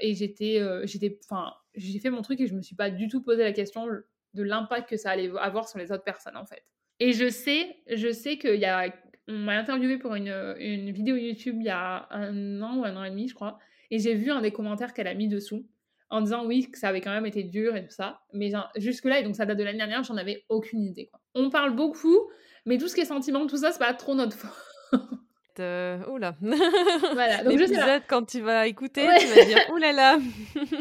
[0.00, 3.22] et j'étais, j'étais, enfin, j'ai fait mon truc et je me suis pas du tout
[3.22, 3.86] posé la question
[4.34, 6.62] de l'impact que ça allait avoir sur les autres personnes en fait.
[7.00, 8.92] Et je sais, je sais qu'il y a,
[9.28, 12.96] on m'a interviewé pour une, une, vidéo YouTube il y a un an ou un
[12.96, 13.58] an et demi, je crois,
[13.90, 15.66] et j'ai vu un des commentaires qu'elle a mis dessous
[16.10, 19.04] en disant oui que ça avait quand même été dur et tout ça, mais jusque
[19.04, 21.06] là et donc ça date de l'année dernière, j'en avais aucune idée.
[21.06, 21.20] Quoi.
[21.34, 22.18] On parle beaucoup,
[22.64, 24.50] mais tout ce qui est sentiment, tout ça, c'est pas trop notre faute.
[25.60, 26.36] Euh, oula.
[27.14, 30.18] Voilà, donc je quand tu vas écouter, tu vas dire oulala.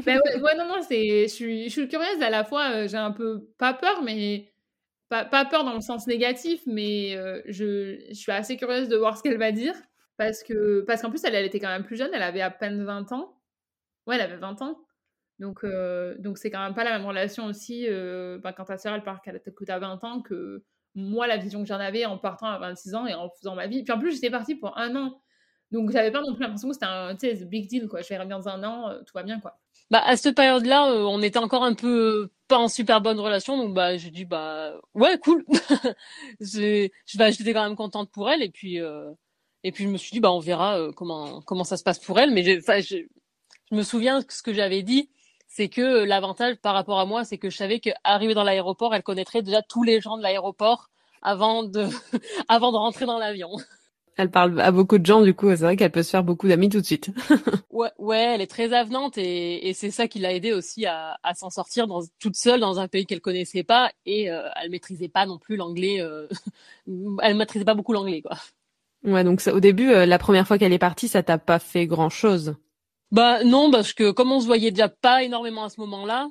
[0.05, 2.97] ben ouais, non, non, c'est, je suis, je suis curieuse à la fois, euh, j'ai
[2.97, 4.51] un peu pas peur, mais
[5.09, 9.23] pas, peur dans le sens négatif, mais euh, je, suis assez curieuse de voir ce
[9.23, 9.73] qu'elle va dire.
[10.17, 12.83] Parce que parce qu'en plus, elle, était quand même plus jeune, elle avait à peine
[12.83, 13.39] 20 ans.
[14.07, 14.79] Ouais, elle avait 20 ans.
[15.39, 18.77] Donc, euh, donc c'est quand même pas la même relation aussi euh, bah, quand ta
[18.79, 20.63] sœur, elle part que t'as 20 ans que
[20.95, 23.67] moi, la vision que j'en avais en partant à 26 ans et en faisant ma
[23.67, 23.83] vie.
[23.83, 25.21] Puis en plus, j'étais partie pour un an.
[25.71, 28.01] Donc, j'avais pas non plus l'impression que c'était un big deal, quoi.
[28.01, 29.59] Je vais revenir dans un an, tout va bien, quoi.
[29.91, 33.73] Bah, à cette période-là, on était encore un peu pas en super bonne relation, donc
[33.73, 35.45] bah j'ai dit bah ouais cool.
[36.41, 38.79] je, bah, j'étais quand même contente pour elle et puis
[39.63, 42.19] et puis je me suis dit bah on verra comment comment ça se passe pour
[42.19, 42.31] elle.
[42.31, 42.59] Mais je,
[43.71, 45.09] je me souviens que ce que j'avais dit,
[45.47, 49.03] c'est que l'avantage par rapport à moi, c'est que je savais qu'arrivée dans l'aéroport, elle
[49.03, 50.89] connaîtrait déjà tous les gens de l'aéroport
[51.21, 51.87] avant de
[52.47, 53.51] avant de rentrer dans l'avion.
[54.17, 56.47] Elle parle à beaucoup de gens, du coup, c'est vrai qu'elle peut se faire beaucoup
[56.47, 57.11] d'amis tout de suite.
[57.71, 61.19] ouais, ouais, elle est très avenante et, et c'est ça qui l'a aidé aussi à,
[61.21, 64.71] à s'en sortir dans, toute seule dans un pays qu'elle connaissait pas et euh, elle
[64.71, 66.01] maîtrisait pas non plus l'anglais.
[66.01, 66.27] Euh...
[67.21, 68.37] elle maîtrisait pas beaucoup l'anglais, quoi.
[69.03, 71.59] Ouais, donc ça, au début, euh, la première fois qu'elle est partie, ça t'a pas
[71.59, 72.55] fait grand chose.
[73.11, 76.27] Bah non, parce que comme on se voyait déjà pas énormément à ce moment-là,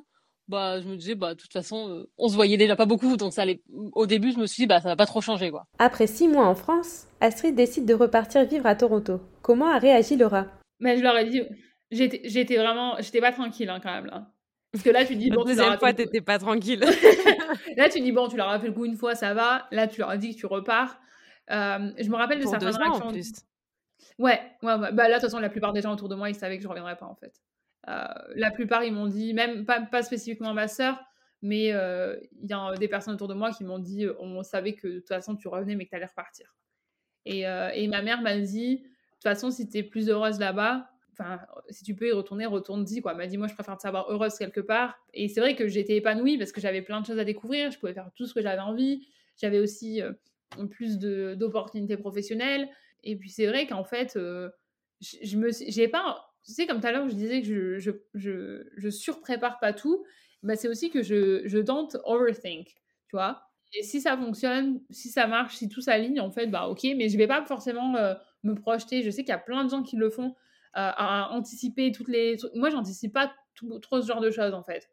[0.47, 3.17] bah je me disais bah de toute façon euh, on se voyait déjà pas beaucoup
[3.17, 3.61] donc ça allait
[3.93, 5.65] au début je me suis dit bah ça va pas trop changer quoi.
[5.79, 9.21] Après six mois en France, Astrid décide de repartir vivre à Toronto.
[9.41, 10.47] Comment a réagi Laura?
[10.79, 11.41] Mais je leur ai dit
[11.91, 14.31] j'étais j'étais vraiment j'étais pas tranquille hein, quand même là.
[14.71, 16.79] Parce que là tu dis bon La deuxième fois t'étais pas tranquille.
[17.77, 19.87] là tu dis bon tu leur as fait le coup une fois ça va là
[19.87, 20.97] tu leur as dit que tu repars.
[21.49, 23.07] Euh, je me rappelle de Pour certaines réactions.
[23.07, 23.33] En plus.
[24.19, 26.29] Ouais, ouais, ouais, Bah là, de toute façon, la plupart des gens autour de moi,
[26.29, 27.41] ils savaient que je reviendrais pas, en fait.
[27.87, 30.99] Euh, la plupart, ils m'ont dit, même pas, spécifiquement ma sœur,
[31.41, 34.73] mais euh, il y a des personnes autour de moi qui m'ont dit, on savait
[34.73, 36.55] que de toute façon, tu revenais, mais que tu allais repartir.
[37.25, 40.89] Et, euh, ma mère m'a dit, de toute façon, si tu es plus heureuse là-bas,
[41.13, 43.13] enfin, si tu peux y retourner, retourne-y, quoi.
[43.13, 44.99] M'a dit, moi, je préfère te savoir heureuse quelque part.
[45.13, 47.79] Et c'est vrai que j'étais épanouie parce que j'avais plein de choses à découvrir, je
[47.79, 49.07] pouvais faire tout ce que j'avais envie.
[49.37, 50.01] J'avais aussi
[50.71, 52.69] plus d'opportunités professionnelles.
[53.03, 54.49] Et puis c'est vrai qu'en fait, je,
[55.21, 57.77] je, me j'ai pas tu sais, comme tout à l'heure, je disais que
[58.13, 60.05] je, surprépare pas tout,
[60.43, 62.67] bah, c'est aussi que je, je tente overthink,
[63.07, 63.43] tu vois.
[63.73, 67.09] Et si ça fonctionne, si ça marche, si tout s'aligne, en fait, bah ok, mais
[67.09, 67.93] je vais pas forcément
[68.43, 69.03] me projeter.
[69.03, 70.35] Je sais qu'il y a plein de gens qui le font,
[70.77, 72.37] euh, à anticiper toutes les.
[72.53, 73.33] Moi, j'anticipe pas
[73.81, 74.89] trop ce genre de choses, en fait.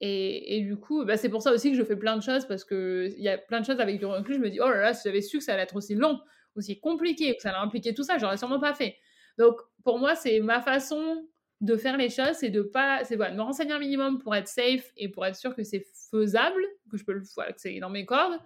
[0.00, 2.46] Et, et du coup, bah, c'est pour ça aussi que je fais plein de choses,
[2.46, 4.34] parce qu'il y a plein de choses avec du recul.
[4.34, 6.20] Je me dis, oh là là, si j'avais su que ça allait être aussi long,
[6.56, 8.96] aussi compliqué, que ça allait impliquer tout ça, j'aurais sûrement pas fait.
[9.38, 11.26] Donc, pour moi, c'est ma façon
[11.60, 14.48] de faire les choses, c'est de pas, c'est de me renseigner un minimum pour être
[14.48, 17.78] safe et pour être sûr que c'est faisable, que je peux le, voilà, que c'est
[17.80, 18.38] dans mes cordes.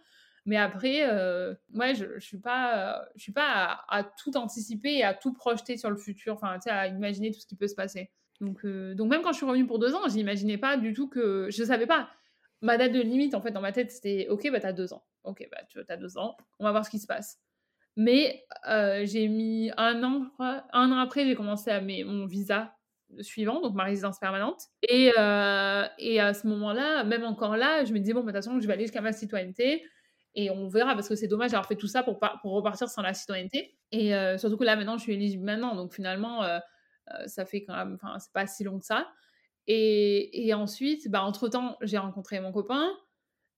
[0.45, 5.15] Mais après, euh, je, je suis pas, je suis pas à, tout anticiper et à
[5.15, 7.75] tout projeter sur le futur, enfin, tu sais, à imaginer tout ce qui peut se
[7.75, 8.11] passer.
[8.41, 11.09] Donc, euh, donc même quand je suis revenue pour deux ans, j'imaginais pas du tout
[11.09, 12.11] que, je savais pas.
[12.61, 15.05] Ma date de limite, en fait, dans ma tête, c'était, ok, bah t'as deux ans.
[15.25, 16.37] Ok, bah tu as deux ans.
[16.59, 17.41] On va voir ce qui se passe.
[17.97, 22.75] Mais euh, j'ai mis un an, un an après, j'ai commencé à mettre mon visa
[23.21, 24.63] suivant, donc ma résidence permanente.
[24.89, 28.39] Et, euh, et à ce moment-là, même encore là, je me disais, bon, bah, de
[28.39, 29.85] toute façon, je vais aller jusqu'à ma citoyenneté.
[30.35, 33.03] Et on verra, parce que c'est dommage d'avoir fait tout ça pour, pour repartir sans
[33.03, 33.77] la citoyenneté.
[33.91, 35.75] Et euh, surtout que là, maintenant, je suis éligible maintenant.
[35.75, 36.43] Donc finalement,
[37.27, 39.09] ça fait quand même, enfin, c'est pas si long que ça.
[39.67, 42.91] Et, et ensuite, bah, entre-temps, j'ai rencontré mon copain.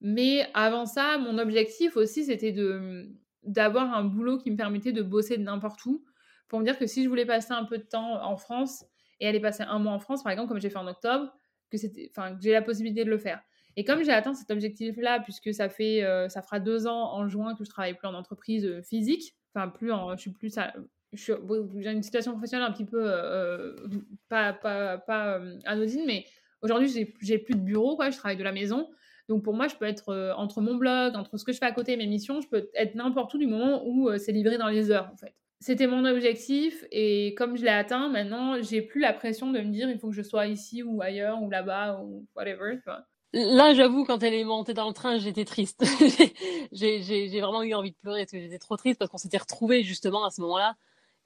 [0.00, 3.08] Mais avant ça, mon objectif aussi, c'était de
[3.46, 6.04] d'avoir un boulot qui me permettait de bosser n'importe où
[6.48, 8.84] pour me dire que si je voulais passer un peu de temps en France
[9.20, 11.32] et aller passer un mois en France, par exemple, comme j'ai fait en octobre,
[11.70, 11.76] que
[12.10, 13.42] enfin, j'ai la possibilité de le faire.
[13.76, 17.28] Et comme j'ai atteint cet objectif-là, puisque ça fait, euh, ça fera deux ans en
[17.28, 20.54] juin que je travaille plus en entreprise euh, physique, enfin plus en, je suis plus,
[21.12, 23.74] j'ai une situation professionnelle un petit peu euh,
[24.28, 26.24] pas, pas, pas anodine, mais
[26.62, 26.88] aujourd'hui
[27.20, 28.88] j'ai plus de bureau, quoi, je travaille de la maison.
[29.28, 31.66] Donc pour moi, je peux être euh, entre mon blog, entre ce que je fais
[31.66, 34.58] à côté mes missions, je peux être n'importe où du moment où euh, c'est livré
[34.58, 35.34] dans les heures en fait.
[35.60, 39.70] C'était mon objectif et comme je l'ai atteint, maintenant, j'ai plus la pression de me
[39.70, 42.76] dire il faut que je sois ici ou ailleurs ou là-bas ou whatever.
[43.32, 45.84] Là, j'avoue, quand elle est montée dans le train, j'étais triste.
[46.72, 49.82] j'ai vraiment eu envie de pleurer parce que j'étais trop triste parce qu'on s'était retrouvés
[49.82, 50.76] justement à ce moment-là.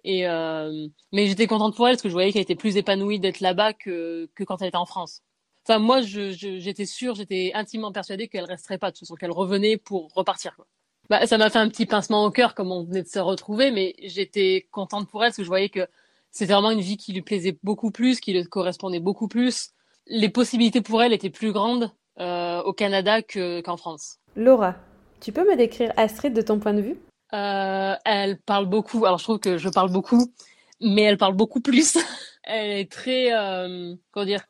[0.06, 0.88] Euh...
[1.12, 3.72] Mais j'étais contente pour elle parce que je voyais qu'elle était plus épanouie d'être là-bas
[3.72, 5.22] que quand elle était en France.
[5.68, 9.76] Enfin, moi, j'étais sûre, j'étais intimement persuadée qu'elle resterait pas, de toute façon, qu'elle revenait
[9.76, 10.56] pour repartir.
[10.56, 10.66] Quoi.
[11.10, 13.70] Bah, ça m'a fait un petit pincement au cœur, comme on venait de se retrouver,
[13.70, 15.86] mais j'étais contente pour elle, parce que je voyais que
[16.30, 19.70] c'était vraiment une vie qui lui plaisait beaucoup plus, qui lui correspondait beaucoup plus.
[20.06, 24.20] Les possibilités pour elle étaient plus grandes euh, au Canada qu'en France.
[24.36, 24.74] Laura,
[25.20, 26.96] tu peux me décrire Astrid de ton point de vue?
[27.34, 30.32] Euh, Elle parle beaucoup, alors je trouve que je parle beaucoup,
[30.80, 31.98] mais elle parle beaucoup plus.
[32.44, 34.44] elle est très, euh, comment dire,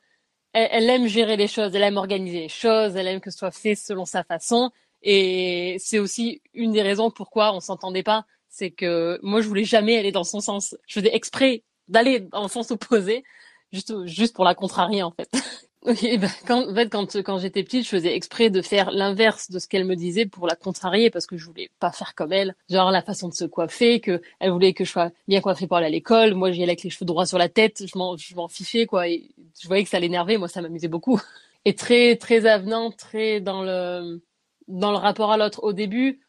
[0.52, 3.50] elle, aime gérer les choses, elle aime organiser les choses, elle aime que ce soit
[3.50, 4.70] fait selon sa façon.
[5.02, 8.24] Et c'est aussi une des raisons pourquoi on s'entendait pas.
[8.48, 10.76] C'est que moi, je voulais jamais aller dans son sens.
[10.86, 13.24] Je faisais exprès d'aller dans le sens opposé,
[13.72, 15.30] juste, juste pour la contrarier, en fait.
[15.86, 19.50] Oui, bah, quand, en fait, quand, quand j'étais petite, je faisais exprès de faire l'inverse
[19.50, 22.32] de ce qu'elle me disait pour la contrarier parce que je voulais pas faire comme
[22.32, 22.56] elle.
[22.68, 25.76] Genre la façon de se coiffer, que elle voulait que je sois bien coiffée pour
[25.76, 26.34] aller à l'école.
[26.34, 27.84] Moi, j'y allais avec les cheveux droits sur la tête.
[27.86, 29.08] Je m'en, je m'en fichais, quoi.
[29.08, 30.36] Et je voyais que ça l'énervait.
[30.36, 31.20] Moi, ça m'amusait beaucoup.
[31.64, 34.20] Et très, très avenant, très dans le,
[34.66, 35.62] dans le rapport à l'autre.
[35.62, 36.20] Au début,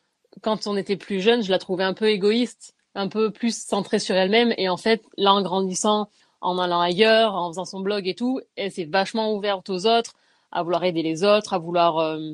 [0.42, 4.00] quand on était plus jeune, je la trouvais un peu égoïste, un peu plus centrée
[4.00, 4.54] sur elle-même.
[4.58, 6.10] Et en fait, là, en grandissant,
[6.42, 10.14] en allant ailleurs, en faisant son blog et tout, elle s'est vachement ouverte aux autres,
[10.52, 12.34] à vouloir aider les autres, à vouloir euh,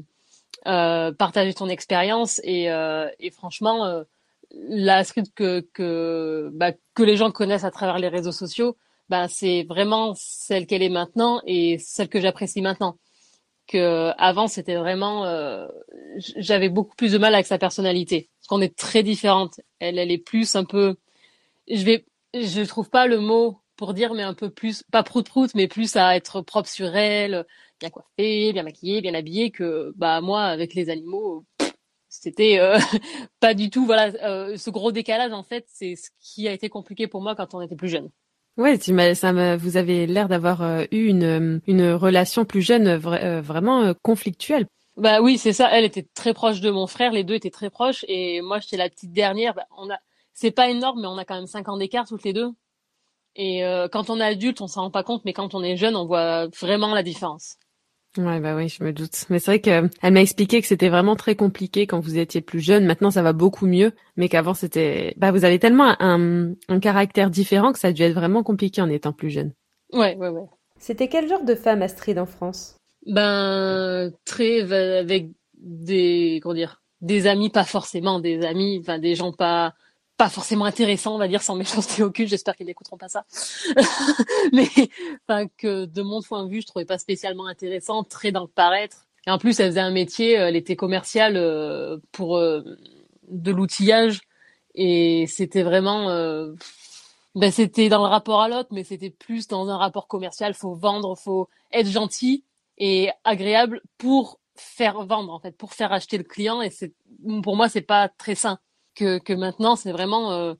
[0.67, 2.39] euh, partager son expérience.
[2.43, 4.03] Et, euh, franchement,
[4.51, 8.77] la script que que bah, que les gens connaissent à travers les réseaux sociaux,
[9.09, 12.97] bah, c'est vraiment celle qu'elle est maintenant et celle que j'apprécie maintenant.
[13.67, 15.25] Que avant c'était vraiment,
[16.37, 19.59] j'avais beaucoup plus de mal avec sa personnalité, parce qu'on est très différentes.
[19.79, 20.97] Elle, elle est plus un peu,
[21.67, 25.53] je vais, je trouve pas le mot pour dire, mais un peu plus, pas prout-prout,
[25.55, 27.45] mais plus à être propre sur elle,
[27.79, 31.45] bien coiffée, bien maquillée, bien habillée, que bah moi, avec les animaux,
[32.09, 32.77] c'était euh,
[33.39, 36.69] pas du tout, voilà, euh, ce gros décalage, en fait, c'est ce qui a été
[36.69, 38.09] compliqué pour moi quand on était plus jeune.
[38.57, 44.67] Ouais, ça vous avez l'air d'avoir euh, eu une, une relation plus jeune vraiment conflictuelle.
[44.95, 45.69] Bah oui, c'est ça.
[45.71, 47.11] Elle était très proche de mon frère.
[47.11, 48.05] Les deux étaient très proches.
[48.07, 49.53] Et moi, j'étais la petite dernière.
[49.53, 49.97] Bah, on a,
[50.33, 52.51] c'est pas énorme, mais on a quand même cinq ans d'écart toutes les deux.
[53.35, 55.77] Et euh, quand on est adulte, on s'en rend pas compte, mais quand on est
[55.77, 57.57] jeune, on voit vraiment la différence.
[58.17, 59.25] Ouais, bah oui, je me doute.
[59.29, 62.61] Mais c'est vrai qu'elle m'a expliqué que c'était vraiment très compliqué quand vous étiez plus
[62.61, 62.85] jeune.
[62.85, 65.13] Maintenant, ça va beaucoup mieux, mais qu'avant, c'était.
[65.17, 68.81] Bah, vous avez tellement un, un caractère différent que ça a dû être vraiment compliqué
[68.81, 69.51] en étant plus jeune.
[69.91, 70.47] Ouais, ouais, ouais.
[70.79, 72.77] C'était quel genre de femme Astrid en France?
[73.05, 79.31] Ben très avec des comment dire des amis, pas forcément des amis, enfin des gens
[79.31, 79.73] pas
[80.17, 82.27] pas forcément intéressant, on va dire, sans méchanceté aucune.
[82.27, 83.25] J'espère qu'ils n'écouteront pas ça.
[84.53, 84.69] Mais
[85.27, 88.47] enfin, que de mon point de vue, je trouvais pas spécialement intéressant, très dans le
[88.47, 89.07] paraître.
[89.27, 92.61] Et en plus, elle faisait un métier, euh, elle était commerciale euh, pour euh,
[93.29, 94.21] de l'outillage,
[94.75, 96.09] et c'était vraiment,
[97.33, 100.53] ben c'était dans le rapport à l'autre, mais c'était plus dans un rapport commercial.
[100.53, 102.43] Faut vendre, faut être gentil
[102.77, 106.61] et agréable pour faire vendre en fait, pour faire acheter le client.
[106.61, 106.93] Et c'est
[107.41, 108.59] pour moi, c'est pas très sain
[108.95, 110.53] que, que maintenant c'est vraiment euh,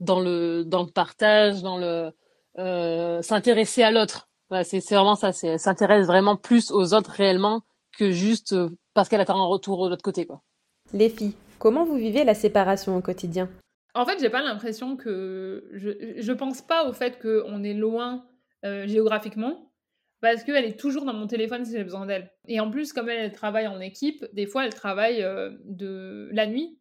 [0.00, 2.10] dans le dans le partage, dans le
[2.58, 4.28] euh, s'intéresser à l'autre.
[4.48, 7.62] Voilà, c'est vraiment ça, c'est s'intéresse vraiment plus aux autres réellement
[7.96, 10.42] que juste euh, parce qu'elle attend un retour de l'autre côté quoi.
[10.92, 13.48] Les filles, comment vous vivez la séparation au quotidien?
[13.94, 18.24] En fait, j'ai pas l'impression que je je pense pas au fait qu'on est loin
[18.64, 19.70] euh, géographiquement
[20.20, 22.30] parce qu'elle est toujours dans mon téléphone si j'ai besoin d'elle.
[22.46, 26.28] Et en plus, comme elle, elle, travaille en équipe, des fois elle travaille euh, de
[26.32, 26.79] la nuit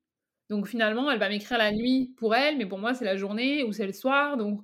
[0.50, 3.64] donc finalement, elle va m'écrire la nuit pour elle, mais pour moi, c'est la journée
[3.64, 4.36] ou c'est le soir.
[4.36, 4.62] Donc,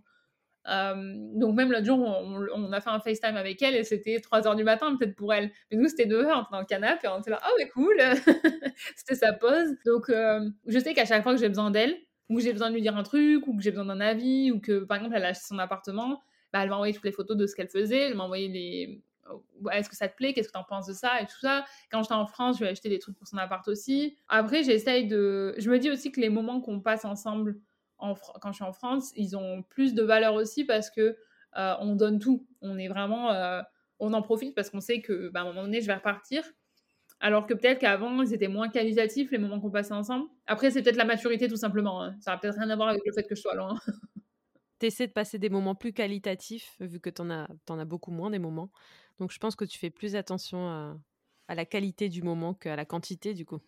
[0.66, 4.64] même l'autre jour, on, a fait un FaceTime avec elle et c'était 3 heures du
[4.64, 5.52] matin peut-être pour elle.
[5.72, 7.54] Mais nous, c'était 2 heures, on était dans le canapé et on était là, oh
[7.60, 7.96] mais cool,
[8.96, 9.76] c'était sa pause.
[9.86, 11.96] Donc je sais qu'à chaque fois que j'ai besoin d'elle,
[12.30, 14.52] ou que j'ai besoin de lui dire un truc, ou que j'ai besoin d'un avis,
[14.52, 16.22] ou que par exemple elle a acheté son appartement,
[16.52, 19.04] bah, elle m'a envoyé toutes les photos de ce qu'elle faisait, elle m'a envoyé les,
[19.72, 20.34] est-ce que ça te plaît?
[20.34, 21.22] Qu'est-ce que tu en penses de ça?
[21.22, 21.66] Et tout ça.
[21.92, 24.18] Quand j'étais en France, je ai acheté des trucs pour son appart aussi.
[24.28, 25.56] Après, j'essaye de.
[25.58, 27.60] Je me dis aussi que les moments qu'on passe ensemble
[27.98, 31.18] en quand je suis en France, ils ont plus de valeur aussi parce que
[31.58, 32.46] euh, on donne tout.
[32.62, 33.32] On est vraiment.
[33.32, 33.62] Euh,
[34.00, 36.44] on en profite parce qu'on sait que bah, à un moment donné, je vais repartir.
[37.22, 40.28] Alors que peut-être qu'avant, ils étaient moins qualitatifs, les moments qu'on passait ensemble.
[40.48, 42.04] Après, c'est peut-être la maturité, tout simplement.
[42.04, 42.16] Hein.
[42.20, 43.80] Ça n'a peut-être rien à voir avec le fait que je sois loin.
[44.80, 48.30] T'essaies de passer des moments plus qualitatifs, vu que t'en as, en as beaucoup moins
[48.30, 48.72] des moments.
[49.20, 52.86] Donc je pense que tu fais plus attention à, la qualité du moment qu'à la
[52.86, 53.60] quantité du coup.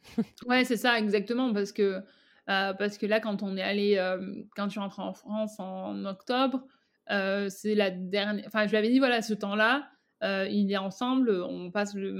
[0.47, 2.01] ouais, c'est ça exactement parce que
[2.49, 4.15] euh, parce que là quand on est allé
[4.55, 6.65] quand tu rentres en France en octobre,
[7.11, 9.87] euh, c'est la dernière enfin je lui avais dit voilà ce temps-là
[10.23, 12.11] euh, il est ensemble, on passe le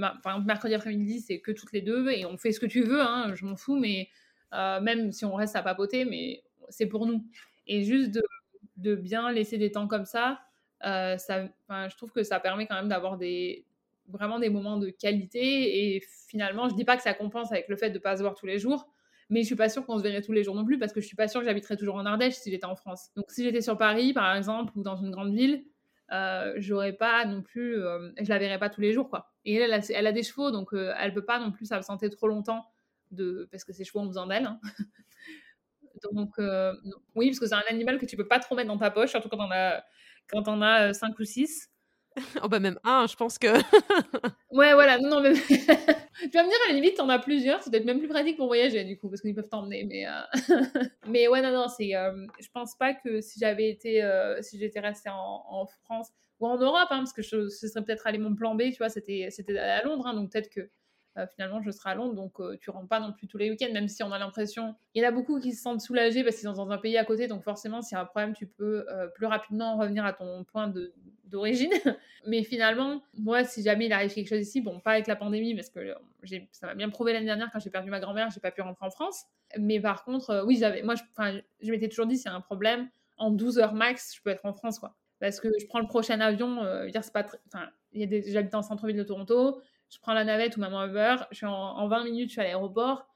[0.44, 3.34] mercredi après-midi, c'est que toutes les deux et on fait ce que tu veux hein,
[3.34, 4.08] je m'en fous mais
[4.52, 7.24] même si on reste à papoter mais c'est pour nous.
[7.66, 8.22] Et juste de,
[8.78, 10.40] de bien laisser des temps comme ça,
[10.84, 13.66] euh, je trouve que ça permet quand même d'avoir des,
[14.08, 15.94] vraiment des moments de qualité.
[15.96, 18.34] Et finalement, je dis pas que ça compense avec le fait de pas se voir
[18.34, 18.90] tous les jours,
[19.30, 21.00] mais je suis pas sûre qu'on se verrait tous les jours non plus parce que
[21.00, 23.10] je suis pas sûre que j'habiterais toujours en Ardèche si j'étais en France.
[23.14, 25.64] Donc si j'étais sur Paris, par exemple, ou dans une grande ville,
[26.10, 29.30] euh, j'aurais pas non plus, euh, je la verrais pas tous les jours quoi.
[29.44, 32.28] Et elle, elle a, des chevaux, donc euh, elle peut pas non plus s'absenter trop
[32.28, 32.70] longtemps
[33.10, 34.46] de parce que ses chevaux ont besoin d'elle.
[34.46, 34.60] Hein.
[36.12, 36.34] Donc
[37.14, 39.10] oui, parce que c'est un animal que tu peux pas trop mettre dans ta poche,
[39.10, 39.82] surtout quand on a
[40.28, 41.68] quand on a 5 ou 6.
[42.42, 43.46] Oh bah même un, je pense que.
[44.50, 47.62] ouais, voilà, non, non, mais tu vas me dire, à la limite, t'en as plusieurs,
[47.62, 49.84] c'est peut-être même plus pratique pour voyager, du coup, parce qu'ils peuvent t'emmener.
[49.84, 50.54] Mais, euh,
[51.06, 54.58] mais ouais, non, non, c'est, euh, je pense pas que si j'avais été, euh, si
[54.58, 56.08] j'étais restée en, en, France
[56.40, 58.78] ou en Europe, hein, parce que je, ce serait peut-être aller mon plan B, tu
[58.78, 60.70] vois, c'était, c'était à Londres, hein, donc peut-être que
[61.18, 63.50] euh, finalement je serai à Londres, donc euh, tu rentres pas non plus tous les
[63.50, 64.74] week-ends, même si on a l'impression.
[64.94, 66.96] Il y en a beaucoup qui se sentent soulagés parce qu'ils sont dans un pays
[66.96, 70.04] à côté, donc forcément, s'il y a un problème, tu peux euh, plus rapidement revenir
[70.04, 70.72] à ton point
[71.24, 71.70] d'origine.
[72.26, 75.54] Mais finalement, moi, si jamais il arrive quelque chose ici, bon, pas avec la pandémie,
[75.54, 75.94] parce que
[76.52, 78.86] ça m'a bien prouvé l'année dernière quand j'ai perdu ma grand-mère, j'ai pas pu rentrer
[78.86, 79.24] en France.
[79.58, 82.40] Mais par contre, oui, j'avais, moi, je, je m'étais toujours dit, s'il y a un
[82.40, 84.94] problème, en 12 heures max, je peux être en France, quoi.
[85.20, 88.54] Parce que je prends le prochain avion, dire, c'est pas enfin, y a des, j'habite
[88.54, 89.60] en centre-ville de Toronto,
[89.90, 92.44] je prends la navette ou maman Uber, je suis en, 20 minutes, je suis à
[92.44, 93.06] l'aéroport.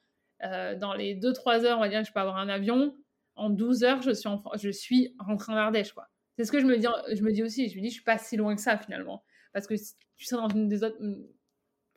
[0.45, 2.97] Euh, dans les 2-3 heures, on va dire que je peux avoir un avion.
[3.37, 6.09] En 12 heures, je suis, en, je suis en Ardèche, quoi.
[6.37, 7.69] C'est ce que je me dis, je me dis aussi.
[7.69, 9.23] Je me dis, je suis pas si loin que ça, finalement.
[9.53, 9.75] Parce que
[10.17, 10.99] tu sais, dans une des autres.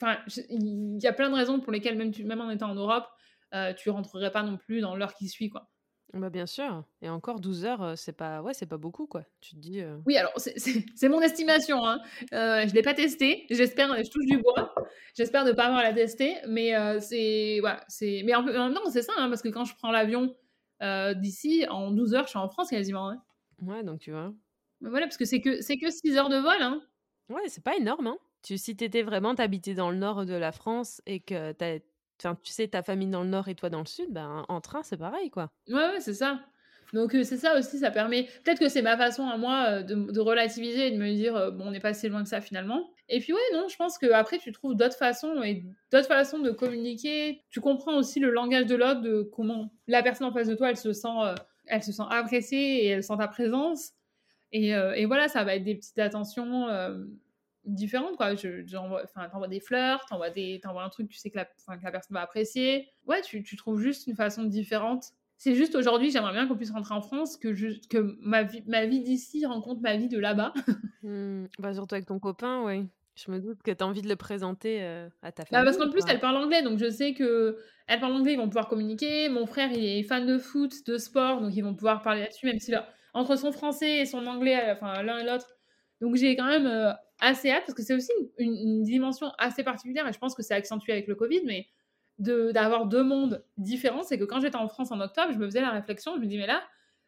[0.01, 0.19] Enfin,
[0.49, 3.07] il y a plein de raisons pour lesquelles, même, même en étant en Europe,
[3.53, 5.69] euh, tu rentrerais pas non plus dans l'heure qui suit, quoi.
[6.16, 6.84] Bah bien sûr.
[7.01, 9.24] Et encore 12 heures, c'est pas ouais, c'est pas beaucoup quoi.
[9.41, 9.84] Tu te dis.
[10.05, 11.86] Oui, alors c'est mon estimation.
[11.86, 11.99] Hein.
[12.34, 13.45] Euh, je l'ai pas testé.
[13.49, 14.74] J'espère, je touche du bois.
[15.13, 16.36] J'espère ne pas avoir à la tester.
[16.47, 18.22] Mais c'est voilà, c'est.
[18.26, 20.34] Mais en, même temps, c'est ça, hein, parce que quand je prends l'avion
[21.16, 23.09] d'ici, en 12 heures, je suis en France quasiment.
[23.09, 23.22] Hein.
[23.61, 24.34] Ouais, donc tu vois.
[24.82, 26.61] voilà, parce que c'est que c'est que 6 heures de vol.
[26.61, 26.82] Hein.
[27.30, 28.07] Ouais, c'est pas énorme.
[28.07, 28.18] Hein.
[28.41, 31.80] Tu, si t'étais vraiment, t'habitais dans le nord de la France et que t'as
[32.20, 34.61] Enfin, tu sais, ta famille dans le nord et toi dans le sud, ben, en
[34.61, 35.51] train, c'est pareil, quoi.
[35.68, 36.39] Ouais, c'est ça.
[36.93, 38.24] Donc, euh, c'est ça aussi, ça permet.
[38.43, 41.51] Peut-être que c'est ma façon à moi euh, de, relativiser et de me dire, euh,
[41.51, 42.89] bon, on n'est pas si loin que ça finalement.
[43.09, 46.51] Et puis, ouais, non, je pense qu'après, tu trouves d'autres façons et d'autres façons de
[46.51, 47.41] communiquer.
[47.49, 50.70] Tu comprends aussi le langage de l'autre, de comment la personne en face de toi,
[50.70, 51.07] elle se sent,
[51.66, 53.91] elle se sent appréciée et elle sent ta présence.
[54.51, 56.68] Et, et voilà, ça va être des petites attentions
[57.66, 58.63] différentes quoi je
[59.03, 61.91] enfin t'envoies des fleurs t'envoies des t'envoies un truc tu sais que la, que la
[61.91, 65.05] personne va apprécier ouais tu, tu, trouves juste une façon différente
[65.38, 68.63] c'est juste aujourd'hui j'aimerais bien qu'on puisse rentrer en France que je, que ma vie
[68.68, 70.53] ma vie d'ici rencontre ma vie de là-bas
[71.03, 74.09] mmh, bah surtout avec ton copain oui je me doute que tu as envie de
[74.09, 75.63] le présenter euh, à ta famille.
[75.63, 77.57] Bah parce qu'en plus, elle parle anglais, donc je sais que
[77.88, 79.30] elle parle anglais, ils vont pouvoir communiquer.
[79.30, 82.45] Mon frère, il est fan de foot, de sport, donc ils vont pouvoir parler là-dessus,
[82.45, 85.47] même si là, entre son français et son anglais, enfin l'un et l'autre.
[86.01, 90.07] Donc j'ai quand même euh, assez hâte parce que c'est aussi une, dimension assez particulière
[90.07, 91.68] et je pense que c'est accentué avec le Covid, mais
[92.18, 95.61] d'avoir deux mondes différents, c'est que quand j'étais en France en octobre, je me faisais
[95.61, 96.61] la réflexion, je me dis mais là,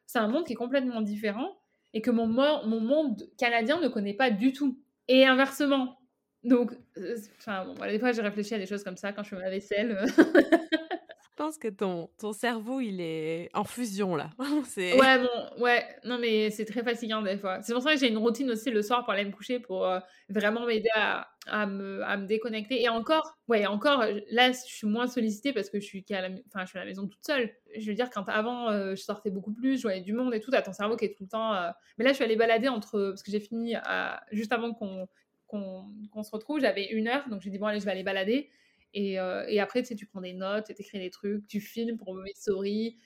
[0.05, 1.57] c'est un monde qui est complètement différent
[1.93, 4.77] et que mon, mon monde canadien ne connaît pas du tout.
[5.07, 5.97] Et inversement.
[6.43, 9.35] Donc, euh, enfin, des fois, j'ai réfléchi à des choses comme ça quand je fais
[9.37, 10.05] ma vaisselle.
[11.37, 14.31] Je pense que ton, ton cerveau, il est en fusion là.
[14.39, 17.61] ouais, bon, ouais, non, mais c'est très fatigant des fois.
[17.61, 19.85] C'est pour ça que j'ai une routine aussi le soir pour aller me coucher pour
[19.85, 22.81] euh, vraiment m'aider à, à, me, à me déconnecter.
[22.81, 26.29] Et encore, ouais, encore, là, je suis moins sollicitée parce que je suis, à la,
[26.47, 27.51] enfin, je suis à la maison toute seule.
[27.77, 30.39] Je veux dire, quand avant, euh, je sortais beaucoup plus, je voyais du monde et
[30.39, 31.53] tout, t'as ton cerveau qui est tout le temps.
[31.53, 31.69] Euh,
[31.99, 33.09] mais là, je suis allée balader entre.
[33.09, 33.75] Parce que j'ai fini
[34.31, 35.07] juste avant qu'on
[35.45, 38.49] qu'on se retrouve, j'avais une heure, donc j'ai dit, bon, allez, je vais aller balader.
[38.95, 41.97] Euh, et, après, tu sais, tu prends des notes, tu écris des trucs, tu filmes
[41.97, 42.97] pour mes stories.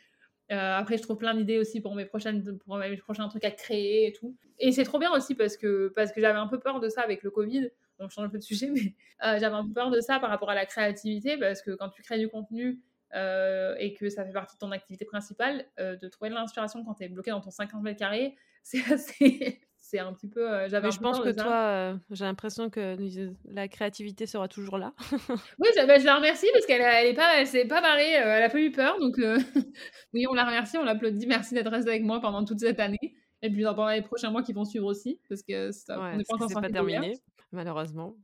[0.52, 3.52] Euh, après, je trouve plein d'idées aussi pour mes, prochaines, pour mes prochains trucs à
[3.52, 4.36] créer et tout.
[4.60, 7.02] Et c'est trop bien aussi parce que, parce que j'avais un peu peur de ça
[7.02, 7.70] avec le Covid.
[8.00, 10.30] On change un peu de sujet, mais euh, j'avais un peu peur de ça par
[10.30, 12.82] rapport à la créativité parce que quand tu crées du contenu
[13.14, 17.04] et que ça fait partie de ton activité principale, de trouver de l'inspiration quand tu
[17.04, 19.60] es bloqué dans ton 50 mètres carrés, c'est assez,
[19.92, 20.50] c'est un petit peu.
[20.50, 20.90] Euh, j'avais.
[20.90, 22.98] je pense que toi, euh, j'ai l'impression que
[23.46, 24.94] la créativité sera toujours là.
[25.60, 28.38] oui, bah, je la remercie parce qu'elle elle est pas, elle s'est pas barrée, euh,
[28.38, 29.18] elle a pas eu peur, donc
[30.14, 33.16] oui, on la remercie, on l'applaudit, merci d'être restée avec moi pendant toute cette année
[33.42, 36.24] et puis pendant les prochains mois qui vont suivre aussi parce que ça, on n'est
[36.24, 37.18] pas encore terminé,
[37.52, 38.16] malheureusement.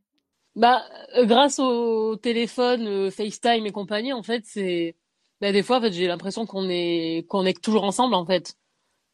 [0.56, 0.82] Bah,
[1.24, 4.96] grâce au téléphone, FaceTime et compagnie, en fait, c'est
[5.42, 8.56] bah, des fois, en fait, j'ai l'impression qu'on est qu'on est toujours ensemble, en fait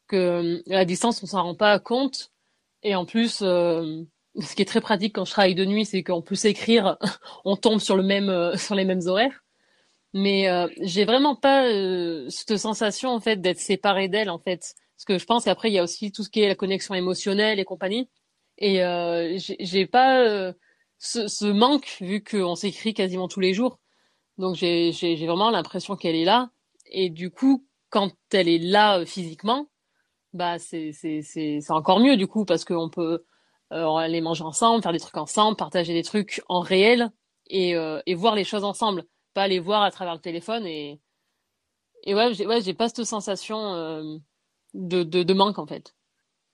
[0.06, 2.30] que à la distance on s'en rend pas compte
[2.84, 4.02] et en plus, euh,
[4.40, 6.98] ce qui est très pratique quand je travaille de nuit, c'est qu'on peut s'écrire,
[7.44, 9.42] on tombe sur le même, euh, sur les mêmes horaires.
[10.12, 11.68] Mais euh, j'ai vraiment pas
[12.28, 15.74] cette sensation en fait d'être séparée d'elle en fait, parce que je pense qu'après il
[15.74, 18.08] y a aussi tout ce qui est la connexion émotionnelle et compagnie.
[18.58, 18.76] Et
[19.58, 20.54] j'ai pas
[20.98, 23.80] ce, ce, manque vu qu'on s'écrit quasiment tous les jours.
[24.38, 24.92] Donc j'ai
[25.26, 26.50] vraiment l'impression qu'elle est là.
[26.92, 29.66] Et du coup, quand elle est là physiquement,
[30.34, 33.24] bah c'est c'est c'est c'est encore mieux du coup parce qu'on peut
[33.72, 37.10] euh, aller manger ensemble, faire des trucs ensemble, partager des trucs en réel
[37.48, 41.00] et euh, et voir les choses ensemble, pas les voir à travers le téléphone et
[42.02, 44.18] et ouais j'ai ouais j'ai pas cette sensation euh,
[44.74, 45.94] de, de de manque en fait,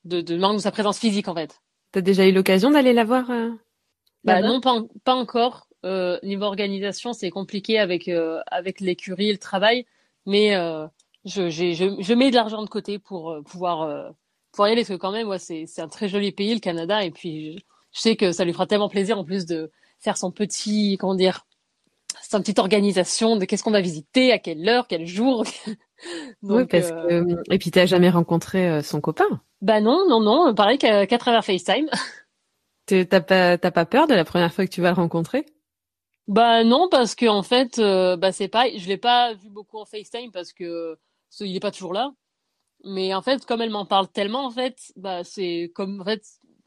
[0.05, 1.61] de de manque de sa présence physique en fait.
[1.93, 3.31] T'as déjà eu l'occasion d'aller la voir
[4.25, 5.69] Bah non pas pas encore.
[6.23, 8.09] niveau organisation, c'est compliqué avec
[8.47, 9.87] avec l'écurie, le travail,
[10.27, 10.55] mais
[11.25, 14.13] je, je, je, mets de l'argent de côté pour pouvoir
[14.53, 17.05] pour y aller parce que quand même, ouais, c'est un très joli pays, le Canada,
[17.05, 20.31] et puis je sais que ça lui fera tellement plaisir en plus de faire son
[20.31, 21.47] petit, comment dire,
[22.23, 25.45] sa petite organisation de qu'est-ce qu'on va visiter, à quelle heure, quel jour.
[26.43, 27.53] Donc, oui, parce euh, que...
[27.55, 30.55] Et puis, t'as jamais rencontré euh, son copain Bah non, non, non.
[30.55, 31.89] Pareil qu'à travers FaceTime.
[32.87, 35.47] T'as pas, pas peur de la première fois que tu vas le rencontrer?
[36.27, 39.79] Bah non, parce que en fait, euh, bah c'est pas, je l'ai pas vu beaucoup
[39.79, 40.99] en FaceTime parce que
[41.41, 42.13] il est pas toujours là.
[42.85, 46.25] Mais en fait, comme elle m'en parle tellement, en fait, bah c'est comme en fait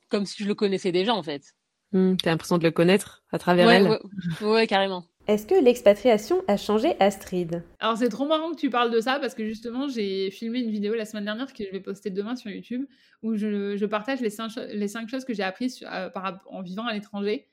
[0.10, 1.56] comme si je le connaissais déjà, en fait.
[1.92, 3.88] Mmh, T'as l'impression de le connaître à travers elle.
[3.88, 4.00] Ouais,
[4.42, 5.06] ouais, carrément.
[5.26, 7.64] Est-ce que l'expatriation a changé Astrid?
[7.80, 10.70] Alors c'est trop marrant que tu parles de ça parce que justement j'ai filmé une
[10.70, 12.86] vidéo la semaine dernière que je vais poster demain sur YouTube
[13.22, 16.10] où je, partage les cinq, les cinq choses que j'ai apprises euh,
[16.48, 17.48] en vivant à l'étranger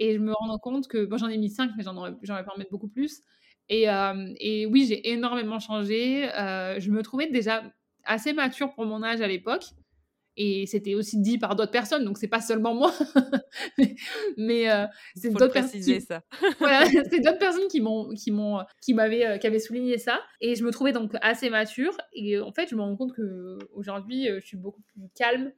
[0.00, 2.42] et je me rends compte que bon, j'en ai mis cinq mais j'en aurais, j'aurais
[2.42, 3.22] pu en mettre beaucoup plus
[3.68, 6.30] et, euh, et oui j'ai énormément changé.
[6.34, 7.62] Euh, je me trouvais déjà
[8.04, 9.64] assez mature pour mon âge à l'époque
[10.36, 12.90] et c'était aussi dit par d'autres personnes, donc c'est pas seulement moi,
[14.38, 16.00] mais, euh, c'est d'autres personnes.
[16.00, 16.22] ça.
[16.58, 20.54] voilà, c'est d'autres personnes qui m'ont, qui m'ont, qui m'avaient, qui avaient souligné ça, et
[20.54, 21.94] je me trouvais donc assez mature.
[22.14, 25.52] Et en fait, je me rends compte que aujourd'hui, je suis beaucoup plus calme.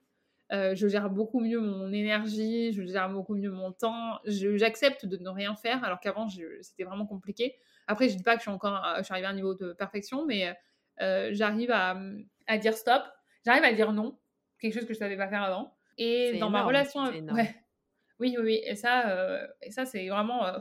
[0.51, 4.21] Je gère beaucoup mieux mon énergie, je gère beaucoup mieux mon temps.
[4.27, 7.57] j'accepte de ne rien faire, alors qu'avant, c'était vraiment compliqué.
[7.87, 9.73] Après, je dis pas que je suis encore, je suis arrivée à un niveau de
[9.73, 10.55] perfection, mais
[10.99, 11.99] j'arrive à,
[12.47, 13.03] à dire stop.
[13.45, 14.19] J'arrive à dire non
[14.65, 15.75] quelque chose que je savais pas faire avant.
[15.99, 17.55] Et dans ma relation, ouais,
[18.19, 20.59] oui, oui, oui, et ça, euh, et ça c'est vraiment, euh,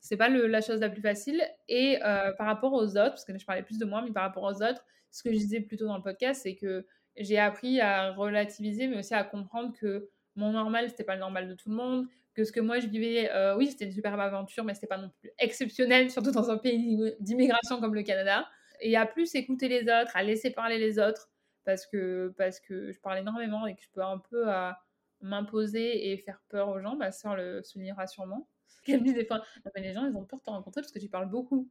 [0.00, 1.42] c'est pas le, la chose la plus facile.
[1.68, 4.24] Et euh, par rapport aux autres, parce que je parlais plus de moi, mais par
[4.24, 6.86] rapport aux autres, ce que je disais plutôt dans le podcast, c'est que
[7.18, 11.48] j'ai appris à relativiser, mais aussi à comprendre que mon normal, c'était pas le normal
[11.48, 14.64] de tout le monde, que ce que moi je vivais, oui, c'était une superbe aventure,
[14.64, 18.46] mais c'était pas non plus exceptionnel, surtout dans un pays d'immigration comme le Canada.
[18.80, 21.28] Et à plus écouter les autres, à laisser parler les autres,
[21.68, 24.72] parce que, parce que je parle énormément et que je peux un peu à euh,
[25.20, 26.96] m'imposer et faire peur aux gens.
[26.96, 28.48] Ma soeur le soulignera sûrement.
[28.88, 29.42] Elle me dit des fois,
[29.76, 31.70] les gens, ils ont peur de te rencontrer parce que tu parles beaucoup.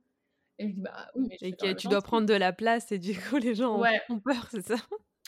[0.59, 2.99] Et je dis, bah oui, mais Et que tu dois prendre de la place et
[2.99, 4.75] du coup, les gens ont peur, c'est ça?